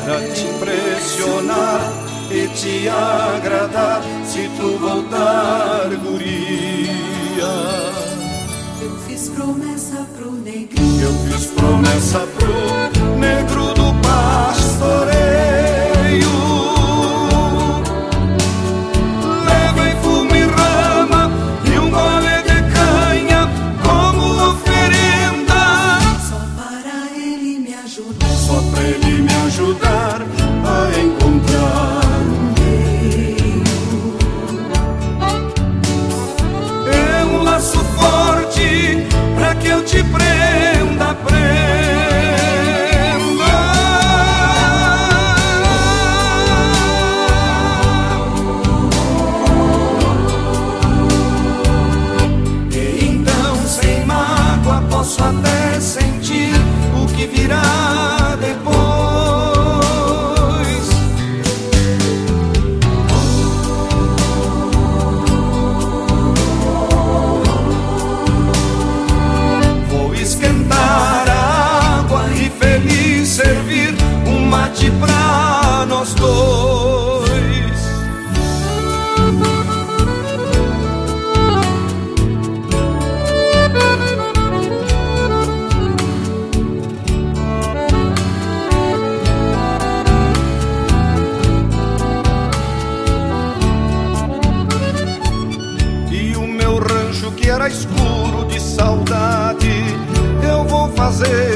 [0.04, 2.03] para te impressionar
[2.34, 7.52] e te agradar se tu voltar, guria.
[8.82, 10.82] Eu fiz promessa pro negro.
[11.00, 15.23] Eu fiz promessa pro negro do pastoreio.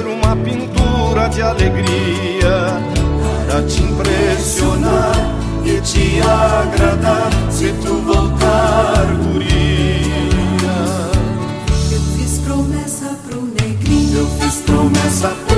[0.06, 2.80] Uma pintura de alegria
[3.46, 5.12] para te impressionar
[5.64, 9.58] e te agradar se tu voltar, guria.
[11.92, 15.57] Eu fiz promessa pro negrinho, eu fiz promessa pro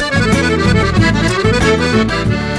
[1.77, 2.51] Boa.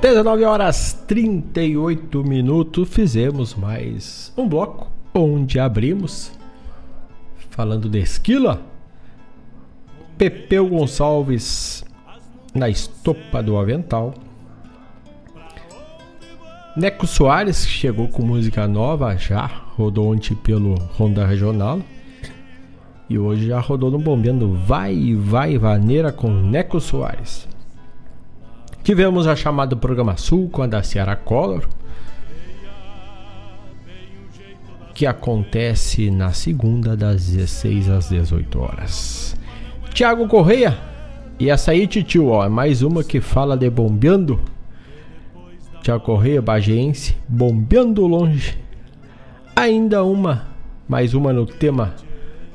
[0.00, 6.32] Dezenove horas trinta e oito minutos, fizemos mais um bloco onde abrimos
[7.52, 8.60] falando de esquila.
[10.16, 11.84] Pepeu Gonçalves
[12.54, 14.14] na estopa do avental.
[16.74, 19.46] Neco Soares chegou com música nova já,
[19.76, 21.80] rodou ontem pelo Ronda Regional.
[23.08, 27.46] E hoje já rodou no Bombeando Vai Vai Vaneira com Neco Soares.
[28.82, 31.68] Tivemos a chamada Programa Sul com a da Ciara Collor
[34.94, 39.36] que acontece na segunda das 16 às 18 horas.
[39.92, 40.78] Tiago Correia,
[41.38, 44.40] e essa aí, titio, ó, é mais uma que fala de bombeando.
[45.82, 48.58] Tiago Correia, bagense, bombeando longe.
[49.56, 50.46] Ainda uma,
[50.88, 51.94] mais uma no tema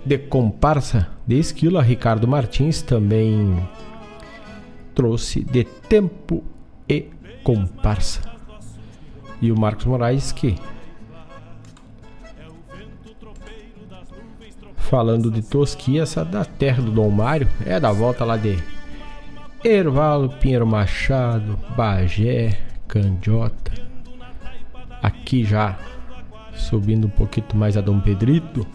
[0.06, 1.82] de comparsa de esquila.
[1.82, 3.58] Ricardo Martins também
[4.96, 6.44] trouxe de tempo
[6.88, 7.08] e
[7.44, 8.22] comparsa.
[9.42, 10.56] E o Marcos Moraes que
[14.88, 18.58] falando de Tosquia, essa da terra do Dom Mário, é da volta lá de
[19.64, 22.58] Ervalo, Pinheiro Machado, Bagé,
[22.88, 23.72] Candiota.
[25.02, 25.78] Aqui já
[26.54, 28.66] subindo um pouquinho mais a Dom Pedrito.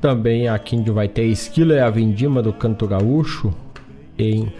[0.00, 3.54] Também aqui onde vai ter Esquila é a Vindima do Canto Gaúcho
[4.18, 4.52] em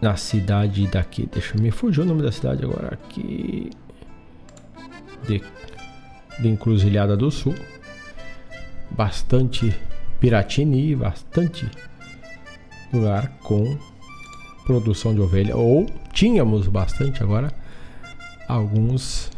[0.00, 1.28] na cidade daqui.
[1.32, 3.70] Deixa eu me fugir o nome da cidade agora aqui
[5.26, 5.42] de,
[6.40, 7.54] de Encruzilhada do Sul.
[8.90, 9.74] Bastante
[10.20, 11.68] Piratini, bastante
[12.92, 13.76] lugar com
[14.64, 15.56] produção de ovelha.
[15.56, 17.52] Ou tínhamos bastante agora.
[18.48, 19.30] Alguns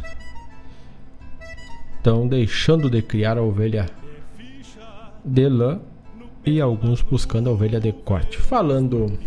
[1.97, 3.87] estão deixando de criar a ovelha
[5.25, 5.81] de lã
[6.45, 8.39] e alguns buscando a ovelha de corte.
[8.39, 9.19] Falando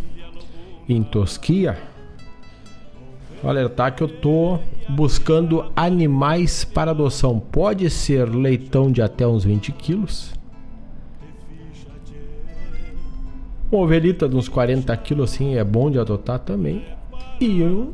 [0.87, 1.77] em tosquia,
[3.43, 4.59] alertar que eu tô
[4.89, 7.39] buscando animais para adoção.
[7.39, 10.33] Pode ser leitão de até uns 20 quilos.
[13.71, 16.83] Uma ovelhita de uns 40 quilos assim é bom de adotar também.
[17.39, 17.93] E um.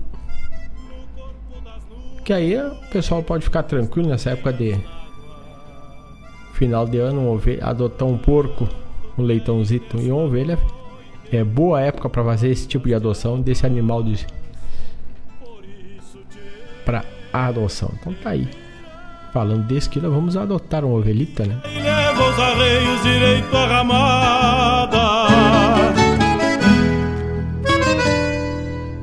[2.23, 4.79] Que aí o pessoal pode ficar tranquilo nessa época de
[6.53, 8.67] final de ano, uma ovelha, adotar um porco,
[9.17, 10.57] um leitãozito e uma ovelha.
[11.31, 14.25] É boa época para fazer esse tipo de adoção desse animal de
[16.85, 17.03] para
[17.33, 17.91] adoção.
[17.99, 18.47] Então tá aí.
[19.33, 21.59] Falando desse que nós vamos adotar uma ovelhita, né?
[21.65, 25.25] Leva os arreios direito à ramada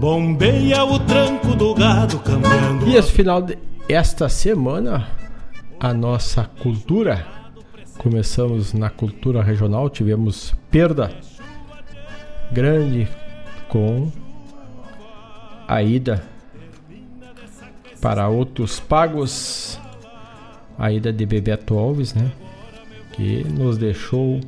[0.00, 5.06] Bombeia o tranco do gado cambiando E esse final de esta semana
[5.78, 7.26] a nossa cultura
[7.98, 11.12] começamos na cultura regional, tivemos perda
[12.50, 13.08] grande
[13.68, 14.10] com
[15.68, 16.31] a ida
[18.02, 19.80] para outros pagos
[20.76, 22.32] a ida de Bebeto Alves, né?
[23.12, 24.40] Que nos deixou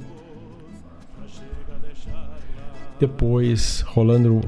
[2.98, 4.40] depois rolando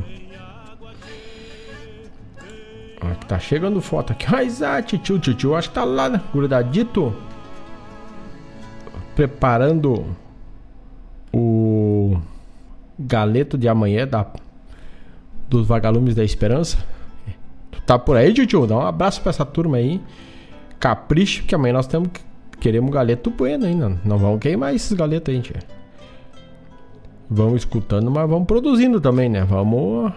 [3.00, 4.26] ah, tá chegando foto aqui.
[4.28, 6.20] Mas ah, tio, tio, acho que tá lá, né?
[6.32, 7.14] Grudadito.
[9.14, 10.04] Preparando
[11.32, 12.20] o
[12.98, 14.26] galeto de amanhã da,
[15.48, 16.95] dos Vagalumes da Esperança.
[17.86, 18.66] Tá por aí, tio?
[18.66, 20.00] Dá um abraço pra essa turma aí.
[20.80, 22.10] Capricho, que amanhã nós temos
[22.58, 24.00] queremos galeto bueno ainda.
[24.04, 25.66] Não vamos queimar esses galetos aí, gente.
[27.30, 29.44] Vamos escutando, mas vamos produzindo também, né?
[29.44, 30.12] Vamos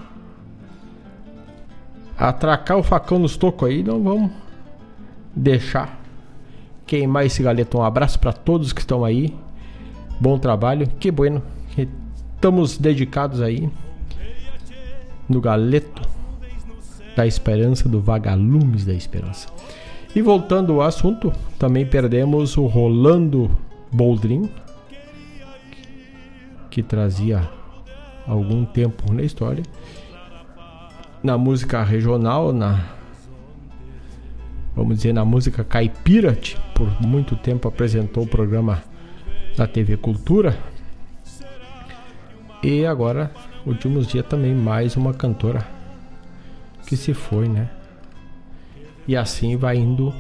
[2.18, 4.32] atracar o facão nos tocos aí, não vamos
[5.36, 6.00] deixar
[6.90, 7.78] queimar esse galeto.
[7.78, 9.36] Um abraço para todos que estão aí.
[10.20, 11.44] Bom trabalho, que bueno.
[12.36, 13.70] Estamos dedicados aí
[15.28, 16.02] no galeto
[17.20, 19.50] da esperança, do vagalumes da esperança.
[20.16, 23.52] E voltando ao assunto, também perdemos o Rolando
[23.92, 24.50] Boldrin,
[26.70, 27.46] que trazia
[28.26, 29.64] algum tempo na história.
[31.22, 32.86] Na música regional, na
[34.74, 36.38] vamos dizer na música caipira,
[36.74, 38.82] por muito tempo apresentou o programa
[39.58, 40.58] da TV Cultura.
[42.64, 43.30] E agora,
[43.66, 45.79] últimos dias também mais uma cantora
[46.90, 47.70] que se foi, né?
[49.08, 50.12] E assim vai indo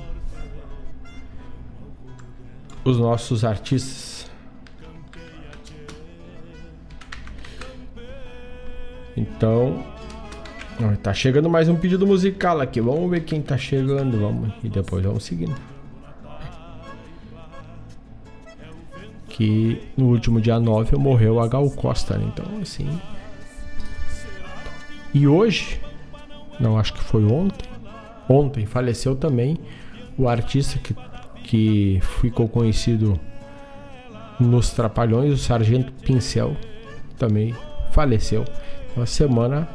[2.86, 4.30] os nossos artistas.
[9.18, 9.84] Então,
[11.02, 12.80] tá chegando mais um pedido musical aqui.
[12.80, 15.56] Vamos ver quem tá chegando, vamos e depois vamos seguindo.
[19.28, 22.32] Que no último dia 9 morreu a Gal Costa, né?
[22.32, 22.88] então assim.
[25.12, 25.82] E hoje,
[26.60, 27.69] não acho que foi ontem,
[28.30, 29.57] Ontem faleceu também
[30.15, 30.95] o artista que,
[31.44, 33.19] que ficou conhecido
[34.40, 36.56] nos Trapalhões, o Sargento Pincel,
[37.18, 37.56] também
[37.91, 38.45] faleceu.
[38.95, 39.68] Uma semana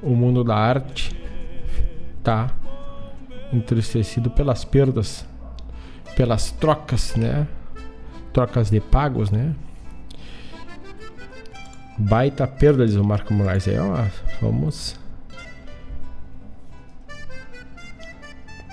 [0.00, 1.10] o mundo da arte
[2.22, 2.54] tá
[3.52, 5.26] entristecido pelas perdas,
[6.14, 7.48] pelas trocas, né?
[8.32, 9.52] Trocas de pagos, né?
[11.98, 13.66] Baita perda, diz o Marco Moraes.
[13.66, 14.06] É, ó,
[14.40, 14.99] vamos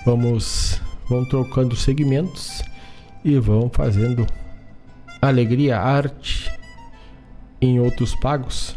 [0.04, 2.62] Vamos, vão trocando segmentos
[3.24, 4.26] e vão fazendo
[5.20, 6.50] alegria, arte
[7.60, 8.76] em outros pagos.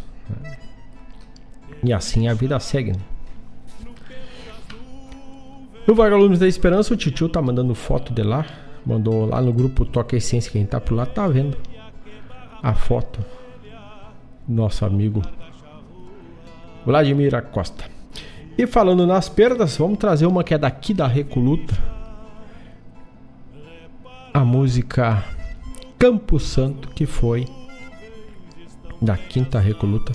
[1.83, 2.91] E assim a vida segue.
[2.91, 2.99] Né?
[5.87, 8.45] No Vagalumes da Esperança, o Titio tá mandando foto de lá.
[8.85, 10.51] Mandou lá no grupo Toca Essência.
[10.51, 11.57] Quem tá por lá tá vendo
[12.61, 13.23] a foto.
[14.47, 15.21] Nosso amigo
[16.85, 17.85] Vladimir Acosta.
[18.57, 21.75] E falando nas perdas, vamos trazer uma que é daqui da Recoluta.
[24.33, 25.23] A música
[25.97, 27.47] Campo Santo, que foi
[29.01, 30.13] da Quinta Recoluta,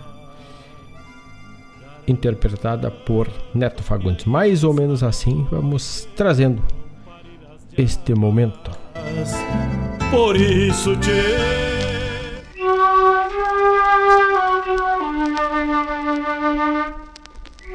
[2.07, 4.25] interpretada por Neto Fagundes.
[4.25, 6.63] Mais ou menos assim, vamos trazendo
[7.77, 8.71] este momento.
[10.11, 11.57] Por isso te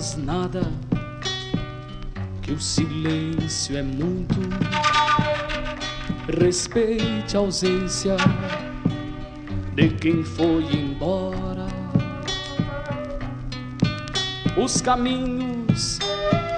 [0.00, 0.62] digas nada,
[2.40, 4.34] que o silêncio é muito.
[6.40, 8.16] Respeite a ausência
[9.74, 11.66] de quem foi embora.
[14.56, 15.98] Os caminhos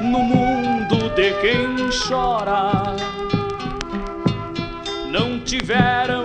[0.01, 2.94] no mundo de quem chora
[5.10, 6.24] não tiveram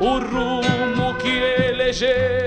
[0.00, 2.39] o rumo que elegeram.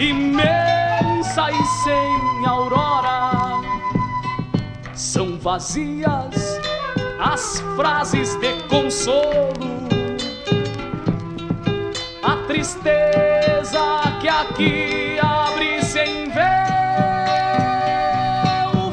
[0.00, 3.60] Imensa e sem aurora.
[4.94, 6.58] São vazias
[7.20, 9.58] as frases de consolo,
[12.22, 16.40] a tristeza que aqui abre sem véu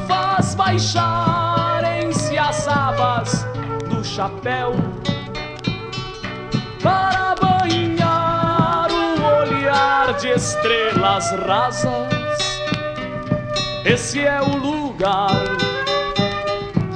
[0.06, 3.46] faz baixarem-se as abas
[3.88, 4.74] do chapéu
[6.82, 7.47] para
[10.20, 12.08] de estrelas rasas.
[13.84, 15.44] Esse é o lugar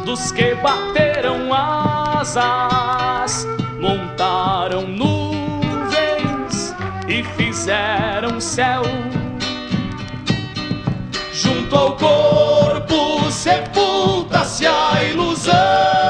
[0.05, 3.47] dos que bateram asas,
[3.79, 6.75] montaram nuvens
[7.07, 8.83] e fizeram céu.
[11.33, 16.02] Junto ao corpo sepulta-se a ilusão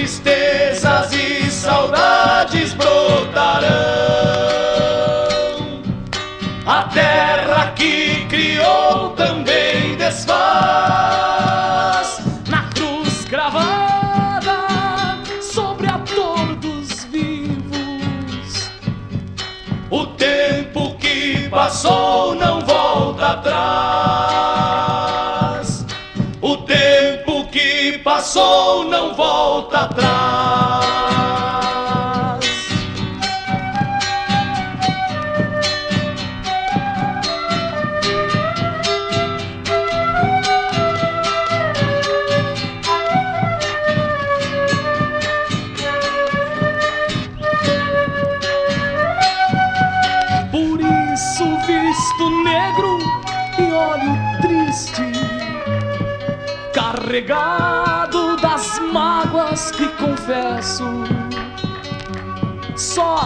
[0.00, 3.68] tristezas e saudades brotarão.
[6.64, 10.30] A terra que criou também desfaz
[12.48, 14.56] na cruz cravada
[15.42, 18.70] sobre a dor dos vivos.
[19.90, 23.89] O tempo que passou não volta atrás.
[28.84, 30.19] Não volta atrás.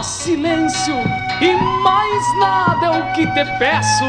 [0.05, 0.95] Silêncio
[1.41, 4.05] e mais nada é o que te peço.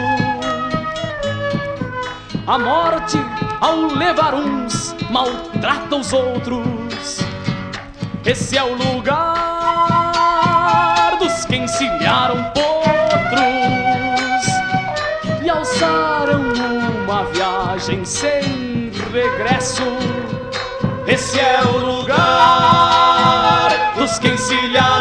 [2.46, 3.16] A morte,
[3.62, 7.20] ao levar uns, maltrata os outros.
[8.26, 9.16] Esse é o lugar
[11.18, 12.66] dos que encilharam potros
[15.42, 16.42] e alçaram
[17.04, 19.82] uma viagem sem regresso.
[21.06, 24.95] Esse é o lugar dos que encilharam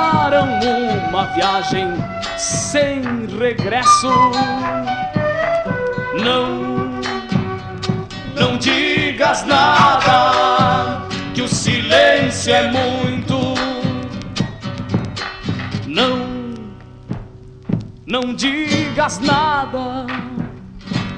[0.00, 0.48] alçaram
[1.08, 1.88] uma viagem
[2.38, 3.02] sem
[3.38, 4.08] regresso.
[6.22, 6.70] Não
[8.34, 13.54] não digas nada, que o silêncio é muito.
[15.86, 16.54] Não,
[18.06, 20.06] não digas nada,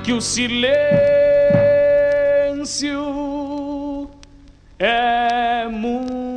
[0.02, 0.72] que o silêncio
[4.78, 6.31] é muito.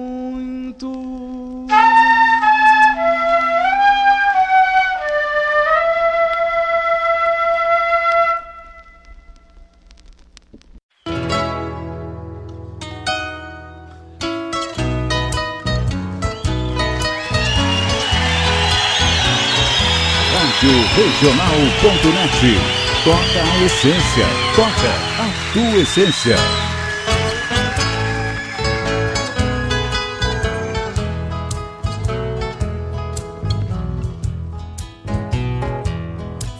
[20.95, 22.57] Regional.net.
[23.03, 24.25] Toca a essência.
[24.55, 26.37] Toca a tua essência.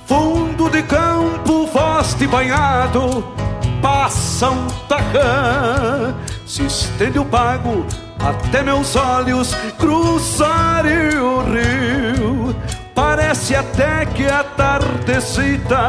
[0.06, 3.26] Fundo de campo, vasto e banhado,
[3.82, 6.14] passa um tacã.
[6.46, 7.86] Se estende o pago
[8.20, 12.15] até meus olhos cruzarem o rio.
[13.26, 15.88] Parece até que a tardecita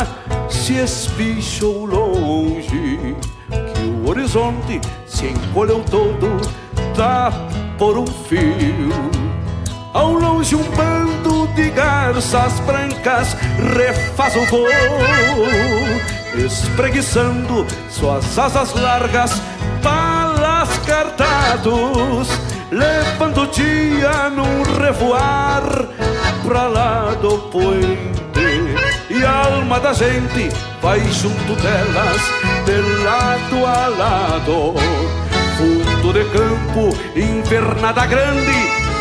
[0.49, 3.15] se espichou longe.
[3.51, 6.41] Que o horizonte se encolheu todo,
[6.97, 7.31] tá
[7.77, 8.91] por um fio.
[9.93, 13.35] Ao longe um bando de garças brancas
[13.77, 14.67] refaz o voo
[16.35, 19.43] Espreguiçando suas asas largas,
[19.83, 22.29] palas cartados
[22.71, 26.16] Levando dia num revoar
[26.47, 28.17] pra lá do puente
[29.11, 30.49] e a alma da gente
[30.81, 32.23] vai junto delas
[32.65, 34.75] de lado a lado.
[35.57, 38.53] Fundo de campo invernada grande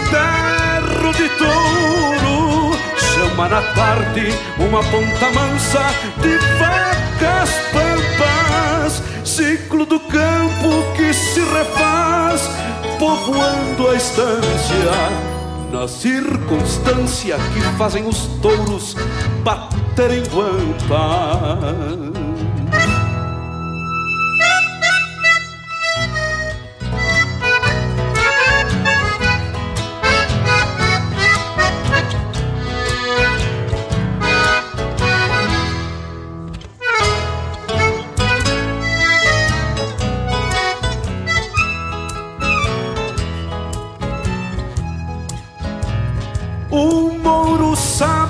[0.10, 2.76] terro de touro.
[2.98, 12.50] Chama na tarde uma ponta mansa de vacas pampas ciclo do campo que se refaz
[12.98, 15.35] povoando a estância
[15.76, 18.96] na circunstância que fazem os touros
[19.44, 20.24] baterem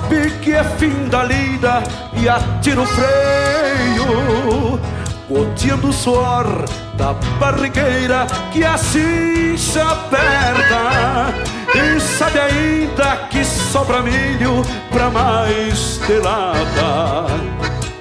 [0.06, 0.50] guampa.
[0.50, 1.82] é fim da lida
[2.14, 4.80] e atira o freio,
[5.28, 6.64] goteando o suor
[6.94, 11.34] da barrigueira que assim se aperta.
[11.74, 17.26] E sabe ainda que sobra milho pra mais telada.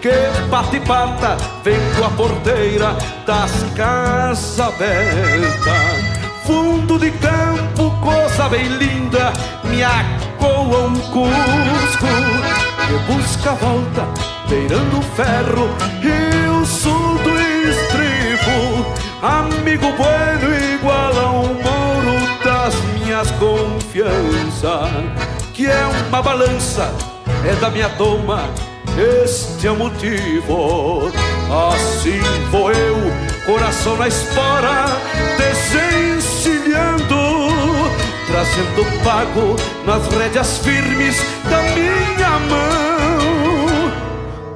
[0.01, 0.13] Que
[0.49, 2.95] bate pata vendo a porteira
[3.25, 6.25] das casas abertas.
[6.45, 9.33] Fundo de campo, coisa bem linda,
[9.63, 9.83] me
[10.35, 12.07] acoa um cusco
[12.87, 14.07] que busca a volta,
[14.49, 15.69] beirando o ferro
[16.01, 17.39] e o sul do
[17.69, 18.85] estribo.
[19.21, 24.89] Amigo bueno igual a um moro das minhas confianças,
[25.53, 26.93] que é uma balança,
[27.45, 28.49] é da minha toma,
[28.97, 31.11] este é o motivo.
[31.73, 32.21] Assim
[32.51, 32.97] vou eu,
[33.45, 34.85] coração na espora,
[35.37, 37.44] desencilhando
[38.27, 41.17] trazendo pago nas rédeas firmes
[41.49, 43.91] da minha mão.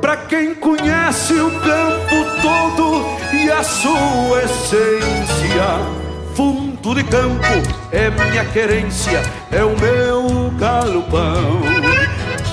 [0.01, 5.79] Pra quem conhece o campo todo e a sua essência,
[6.35, 9.21] fundo de campo é minha querência,
[9.51, 11.61] é o meu galopão.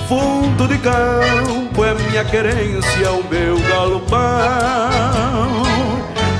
[0.07, 4.17] Fundo de campo é minha querência, é o meu galopão.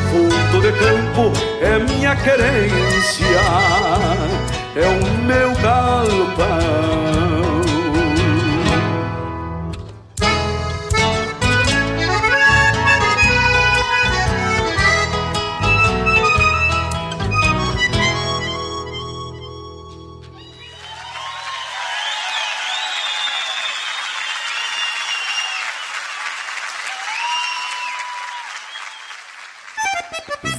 [0.09, 1.31] Fundo de campo
[1.61, 3.27] é minha querência
[4.79, 7.46] é o meu galopão.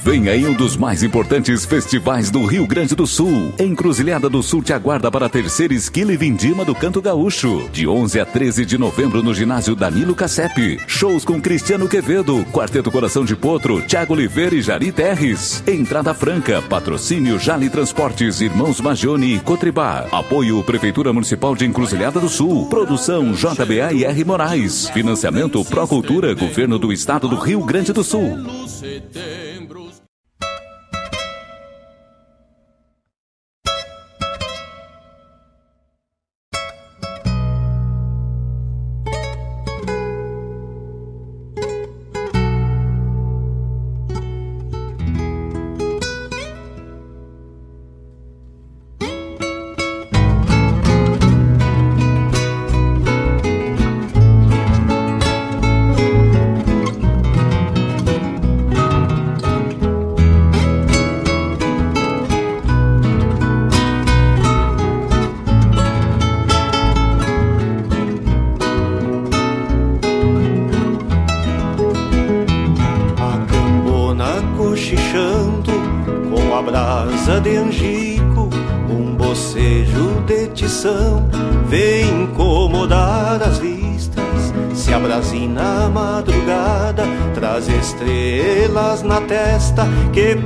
[0.09, 3.53] Vem aí um dos mais importantes festivais do Rio Grande do Sul.
[3.59, 7.69] Encruzilhada do Sul te aguarda para a terceira esquila e vindima do Canto Gaúcho.
[7.71, 10.81] De 11 a 13 de novembro no ginásio Danilo Cassep.
[10.87, 15.63] Shows com Cristiano Quevedo, Quarteto Coração de Potro, Tiago Oliveira e Jari Terres.
[15.67, 20.07] Entrada franca, patrocínio Jali Transportes, Irmãos Magione e Cotribá.
[20.11, 22.67] Apoio Prefeitura Municipal de Encruzilhada do Sul.
[22.67, 24.89] Produção JBA e R Moraes.
[24.89, 28.39] Financiamento Procultura, Governo do Estado do Rio Grande do Sul.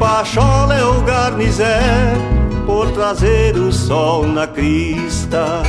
[0.03, 1.80] Pachola o garnizé
[2.65, 5.63] por trazer o sol na crista.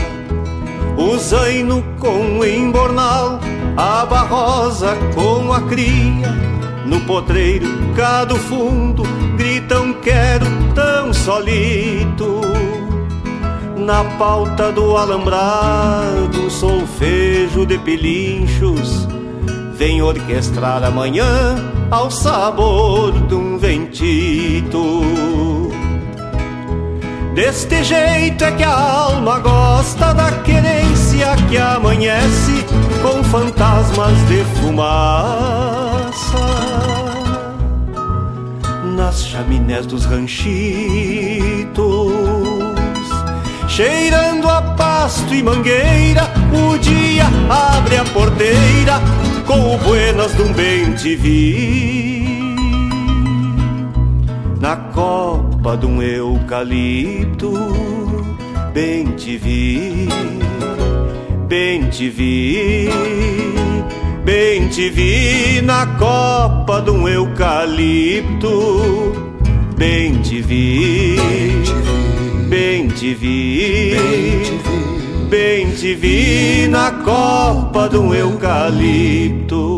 [0.98, 3.38] O zaino com o embornal,
[3.76, 6.32] a barrosa com a cria.
[6.84, 9.04] No potreiro, cá fundo,
[9.36, 12.40] gritam quero tão solito.
[13.76, 19.06] Na pauta do alambrado, solfejo de pilinchos,
[19.76, 21.54] vem orquestrar amanhã
[21.88, 23.53] ao sabor de um
[23.94, 25.02] ventito.
[27.34, 32.64] Deste jeito é que a alma gosta da querência que amanhece
[33.02, 36.14] com fantasmas de fumaça.
[38.96, 40.52] Nas chaminés dos ranchitos,
[43.68, 49.00] cheirando a pasto e mangueira, o dia abre a porteira
[49.44, 52.13] com o buenas de um bem te vi.
[54.64, 57.52] Na copa de um eucalipto,
[58.72, 60.08] bem te vi,
[61.46, 62.88] bem te vi,
[64.24, 68.48] bem te vi na copa de um eucalipto,
[69.76, 71.18] bem te vi,
[72.48, 73.92] bem te vi,
[75.28, 79.73] bem te vi na copa de um eucalipto.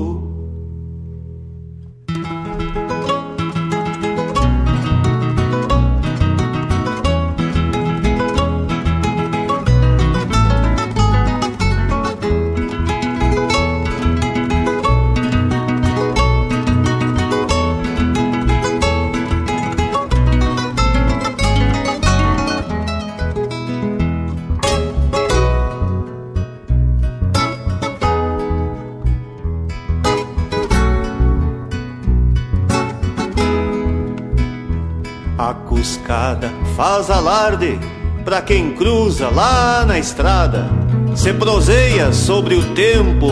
[37.47, 37.79] Faz alarde
[38.25, 40.69] pra quem cruza lá na estrada.
[41.15, 43.29] Se proseia sobre o tempo,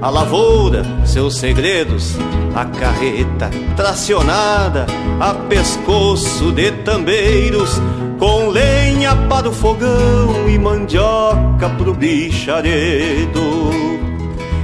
[0.00, 2.16] a lavoura, seus segredos,
[2.54, 4.86] a carreta tracionada,
[5.20, 7.80] a pescoço de tambeiros,
[8.18, 13.70] com lenha para o fogão e mandioca pro bicharedo.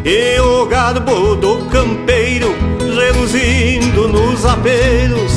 [0.04, 2.54] E o garbo do campeiro
[2.94, 5.33] reluzindo nos apelos,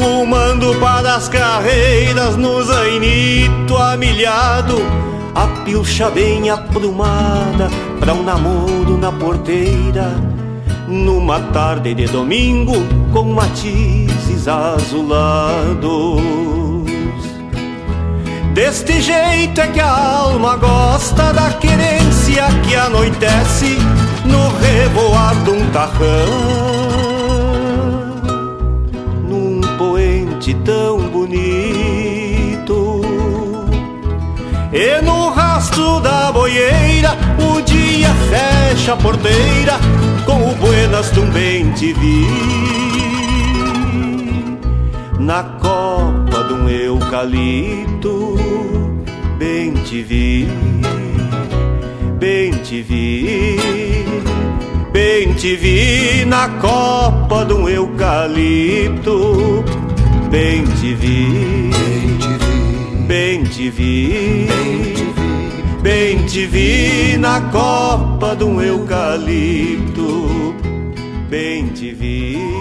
[0.00, 4.76] rumando para as carreiras no zainito amilhado,
[5.34, 7.68] a pilcha bem aprumada
[7.98, 10.16] pra um namoro na porteira,
[10.88, 12.72] numa tarde de domingo
[13.12, 16.20] com matizes azulados.
[18.54, 23.78] Deste jeito é que a alma gosta da querência que anoitece
[24.24, 26.79] no revoar de um tarrão.
[30.54, 33.00] Tão bonito.
[34.72, 39.78] E no rastro da boieira o dia fecha a porteira
[40.24, 42.26] com o buenas bem te vi.
[45.18, 48.36] Na copa de um eucalipto,
[49.38, 50.48] bem te vi,
[52.18, 53.56] bem te vi,
[54.92, 59.62] bem te vi na copa de um eucalipto,
[60.30, 61.70] bem te vi,
[63.06, 64.46] bem te vi,
[65.82, 67.16] bem te vi.
[67.18, 70.54] Na copa de um eucalipto,
[71.28, 72.59] bem te vi.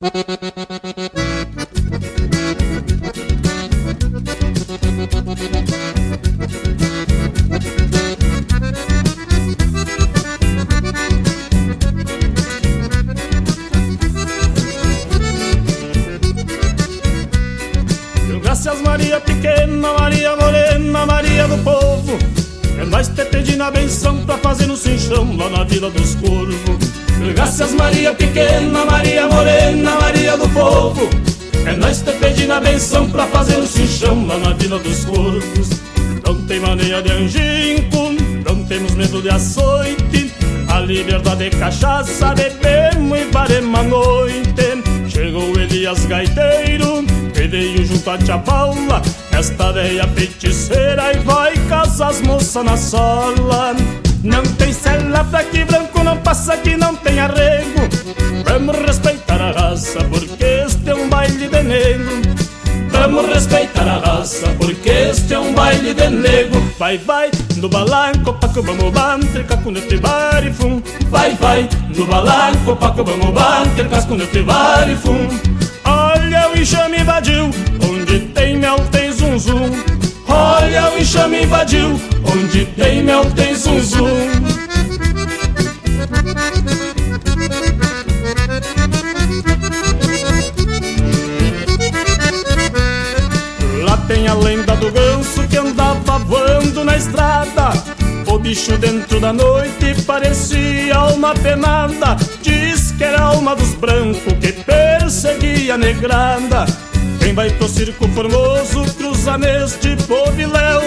[0.00, 0.26] Graças
[32.86, 35.70] benção pra fazer no cinchão lá na Vila dos Corvos
[36.24, 38.12] Não tem maneira de anjinco,
[38.44, 40.32] não temos medo de açoite.
[40.68, 44.82] A liberdade é cachaça, bebemos e varemos a noite.
[45.08, 47.04] Chegou Elias Gaiteiro,
[47.34, 49.02] que veio junto a tia Paula.
[49.32, 53.74] Esta veia feiticeira e vai casar as moças na sola.
[54.22, 57.80] Não tem cela, fraque branco, não passa que não tem arrego.
[58.44, 62.45] Vamos respeitar a raça, porque este é um baile de negro
[63.08, 66.60] Vamos respeitar a raça, porque este é um baile de nego.
[66.76, 70.82] Vai, vai, no balanco, paco, vamos banter, caco neste bar e fum.
[71.08, 75.28] Vai, vai, no balanco, paco, vamos banter, casco neste bar e fum.
[75.84, 77.44] Olha o enxame invadiu,
[77.88, 79.70] onde tem mel tem zum zum.
[80.28, 84.56] Olha o enxame invadiu, onde tem mel tem zum zum
[94.26, 97.72] a lenda do ganso que andava voando na estrada.
[98.26, 102.16] O bicho dentro da noite parecia alma penada.
[102.42, 106.66] Diz que era alma dos brancos que perseguia a negrada.
[107.20, 110.82] Quem vai pro circo formoso cruza neste povilhão.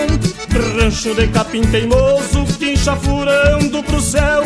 [0.77, 4.43] Rancho de capim teimoso quincha furando pro céu.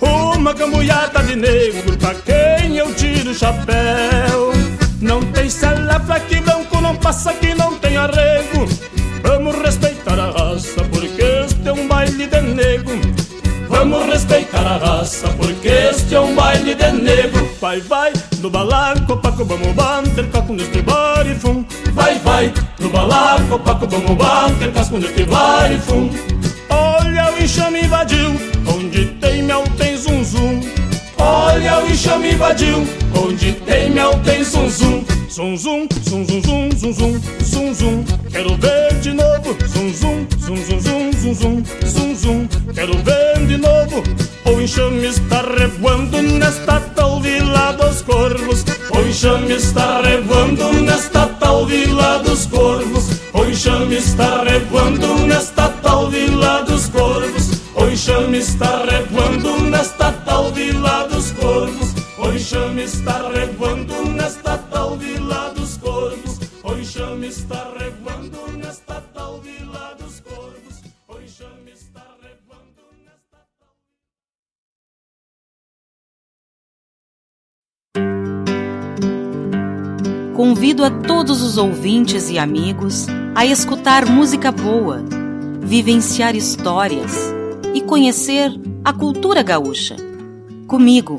[0.00, 4.73] Uma cambuiada de negro pra quem eu tiro o chapéu.
[5.00, 5.48] Não tem
[6.06, 8.66] pra que branco não passa que não tem arrego
[9.22, 13.24] Vamos respeitar a raça porque este é um baile de negro
[13.68, 17.48] Vamos respeitar a raça, porque este é um baile de negro.
[17.60, 21.64] Vai, vai, no balaco, paco, vamos bater casco neste barifum.
[21.92, 26.08] Vai, vai, no balaco, paco, vamos bater casco neste barifum.
[26.70, 30.83] Olha o enxame invadiu, onde tem mel tem zum zum.
[31.24, 32.86] Olha o enxame invadiu,
[33.16, 35.04] onde tem mel tem zum zum.
[35.30, 38.04] Zum zum, zum zum zum zum zum zum zum.
[38.30, 39.56] Quero ver de novo.
[39.66, 42.48] Zum zum, zum zum zum zum zum zum zum.
[42.74, 44.02] Quero ver de novo.
[44.44, 48.64] O enxame está revoando nesta tal vila dos corvos.
[48.90, 53.04] O enxame está revoando nesta tal vila dos corvos.
[53.32, 57.62] O enxame está revoando nesta tal vila dos corvos.
[57.74, 59.53] O enxame está revoando
[62.54, 66.38] enxame está revoando nesta tal vila dos corvos.
[66.62, 70.82] O enxame está revoando nesta tal vila dos corvos.
[71.08, 73.38] O enxame está revoando nesta
[80.32, 85.02] Convido a todos os ouvintes e amigos a escutar música boa,
[85.60, 87.16] vivenciar histórias
[87.74, 88.52] e conhecer
[88.84, 89.96] a cultura gaúcha.
[90.68, 91.18] Comigo,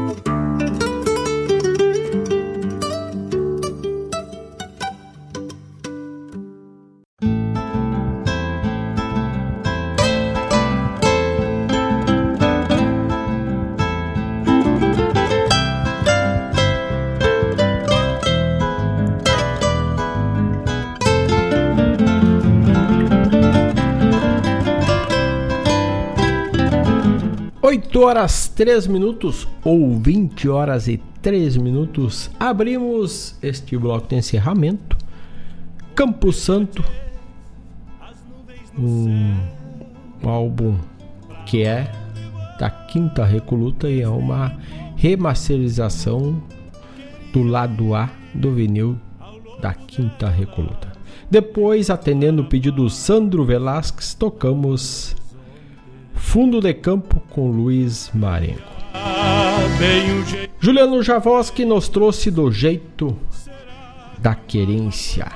[28.01, 34.97] Horas 3 minutos ou 20 horas e 3 minutos, abrimos este bloco de encerramento.
[35.93, 36.83] Campo Santo,
[38.77, 39.37] um,
[40.23, 40.77] um álbum
[41.45, 41.91] que é
[42.59, 44.57] da Quinta Recoluta e é uma
[44.95, 46.41] remasterização
[47.33, 48.97] do lado A do vinil
[49.61, 50.91] da Quinta Recoluta.
[51.29, 55.15] Depois, atendendo o pedido do Sandro Velasquez, tocamos
[56.31, 58.61] Fundo de Campo com Luiz Marengo.
[60.61, 63.17] Juliano Javoski nos trouxe do jeito
[64.17, 65.29] da querência.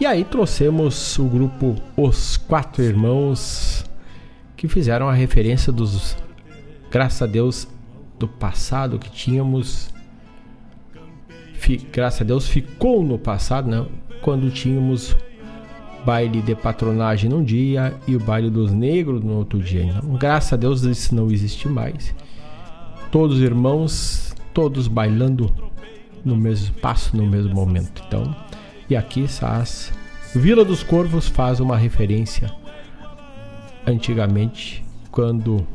[0.00, 3.84] E aí trouxemos o grupo Os Quatro Irmãos,
[4.56, 6.16] que fizeram a referência dos,
[6.90, 7.68] graças a Deus,
[8.18, 9.88] do passado que tínhamos.
[11.54, 13.86] Fi, graças a Deus ficou no passado, né?
[14.20, 15.14] Quando tínhamos
[16.04, 19.82] baile de patronagem num dia e o baile dos negros no outro dia.
[19.82, 22.14] Então, graças a Deus isso não existe mais.
[23.10, 25.50] Todos irmãos, todos bailando
[26.24, 28.02] no mesmo espaço, no mesmo momento.
[28.06, 28.36] Então,
[28.88, 29.92] e aqui as
[30.34, 32.50] Vila dos Corvos faz uma referência
[33.86, 35.66] antigamente quando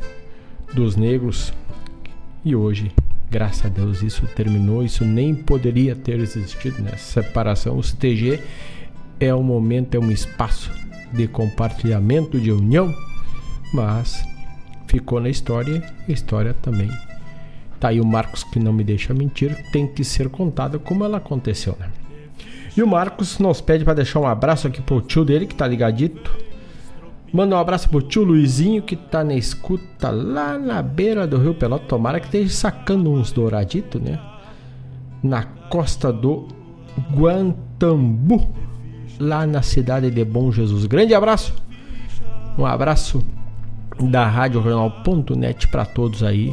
[0.74, 1.52] dos negros.
[2.44, 2.92] E hoje,
[3.30, 4.84] graças a Deus, isso terminou.
[4.84, 7.26] Isso nem poderia ter existido nessa né?
[7.26, 7.78] separação.
[7.78, 8.40] O CTG
[9.18, 10.70] é um momento, é um espaço
[11.12, 12.94] de compartilhamento, de união,
[13.72, 14.22] mas
[14.86, 15.82] ficou na história.
[16.06, 16.90] A história também
[17.80, 21.18] Tá aí o Marcos que não me deixa mentir, tem que ser contada como ela
[21.18, 21.90] aconteceu, né?
[22.76, 25.66] E o Marcos nos pede para deixar um abraço aqui pro tio dele que tá
[25.66, 26.30] ligadito.
[27.32, 31.54] Manda um abraço pro tio Luizinho que tá na escuta lá na beira do Rio
[31.54, 31.86] Pelota.
[31.86, 34.18] Tomara que esteja sacando uns douraditos, né?
[35.22, 36.46] Na costa do
[37.12, 38.48] Guantambu,
[39.18, 40.86] lá na cidade de Bom Jesus.
[40.86, 41.54] Grande abraço.
[42.56, 43.24] Um abraço
[44.00, 46.50] da Rádio Jornal.net para todos aí.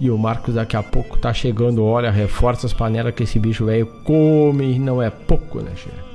[0.00, 3.64] E o Marcos daqui a pouco tá chegando, olha, reforça as panelas que esse bicho
[3.64, 6.08] velho come, não é pouco, né, chefe?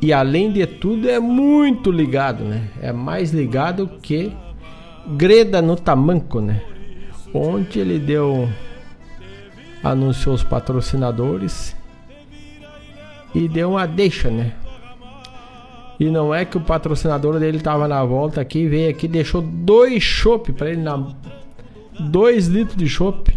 [0.00, 2.68] E além de tudo é muito ligado, né?
[2.80, 4.32] É mais ligado que
[5.16, 6.60] Greda no Tamanco, né?
[7.32, 8.48] Onde ele deu
[9.82, 11.76] anunciou os patrocinadores
[13.34, 14.52] e deu uma deixa, né?
[15.98, 20.02] E não é que o patrocinador dele tava na volta aqui, veio aqui, deixou dois
[20.02, 20.98] chopp para ele na
[21.98, 23.32] dois litros de chopp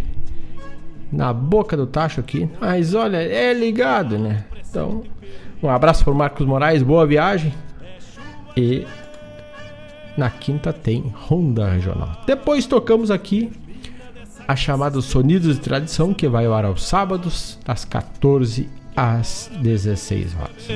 [1.11, 2.49] na boca do tacho aqui.
[2.59, 4.45] Mas olha, é ligado, né?
[4.69, 5.03] Então,
[5.61, 7.53] um abraço pro Marcos Moraes, boa viagem.
[8.55, 8.85] E
[10.17, 12.21] na quinta tem Honda Regional.
[12.25, 13.51] Depois tocamos aqui
[14.47, 20.35] a chamada Sonidos de Tradição, que vai ao ar aos sábados, das 14 às 16
[20.35, 20.67] horas.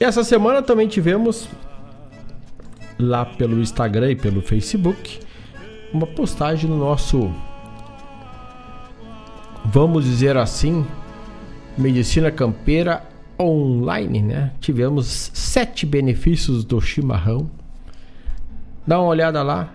[0.00, 1.48] E essa semana também tivemos
[2.98, 5.20] lá pelo Instagram e pelo Facebook
[5.92, 7.32] uma postagem no nosso
[9.64, 10.86] vamos dizer assim,
[11.76, 13.02] medicina campeira
[13.38, 14.52] online, né?
[14.60, 17.50] Tivemos sete benefícios do chimarrão.
[18.86, 19.72] Dá uma olhada lá.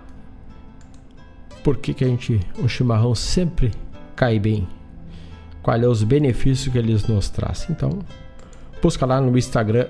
[1.63, 3.71] Por que, que a gente, o chimarrão sempre
[4.15, 4.67] cai bem?
[5.61, 7.67] Quais é os benefícios que eles nos trazem?
[7.69, 7.99] Então,
[8.81, 9.87] busca lá no Instagram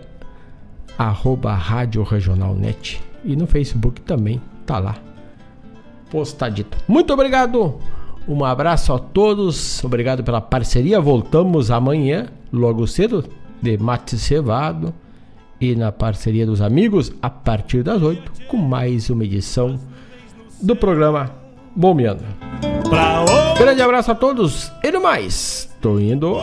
[0.97, 4.95] arroba Rádio Regional Net e no Facebook também tá lá
[6.13, 6.77] postadito.
[6.87, 7.79] Muito obrigado
[8.27, 11.01] um abraço a todos, obrigado pela parceria.
[11.01, 13.25] Voltamos amanhã, logo cedo,
[13.61, 14.93] de mate cevado
[15.59, 19.77] e na parceria dos amigos, a partir das 8, com mais uma edição
[20.61, 21.31] do programa
[21.75, 22.23] Bombeando.
[23.57, 26.37] Grande abraço a todos e no mais, tô indo.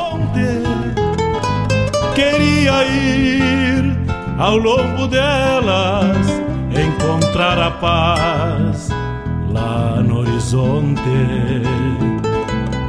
[2.15, 3.97] Queria ir
[4.39, 6.27] ao longo delas,
[6.71, 8.91] encontrar a paz
[9.53, 11.01] lá no horizonte.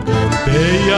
[0.06, 0.82] Campeia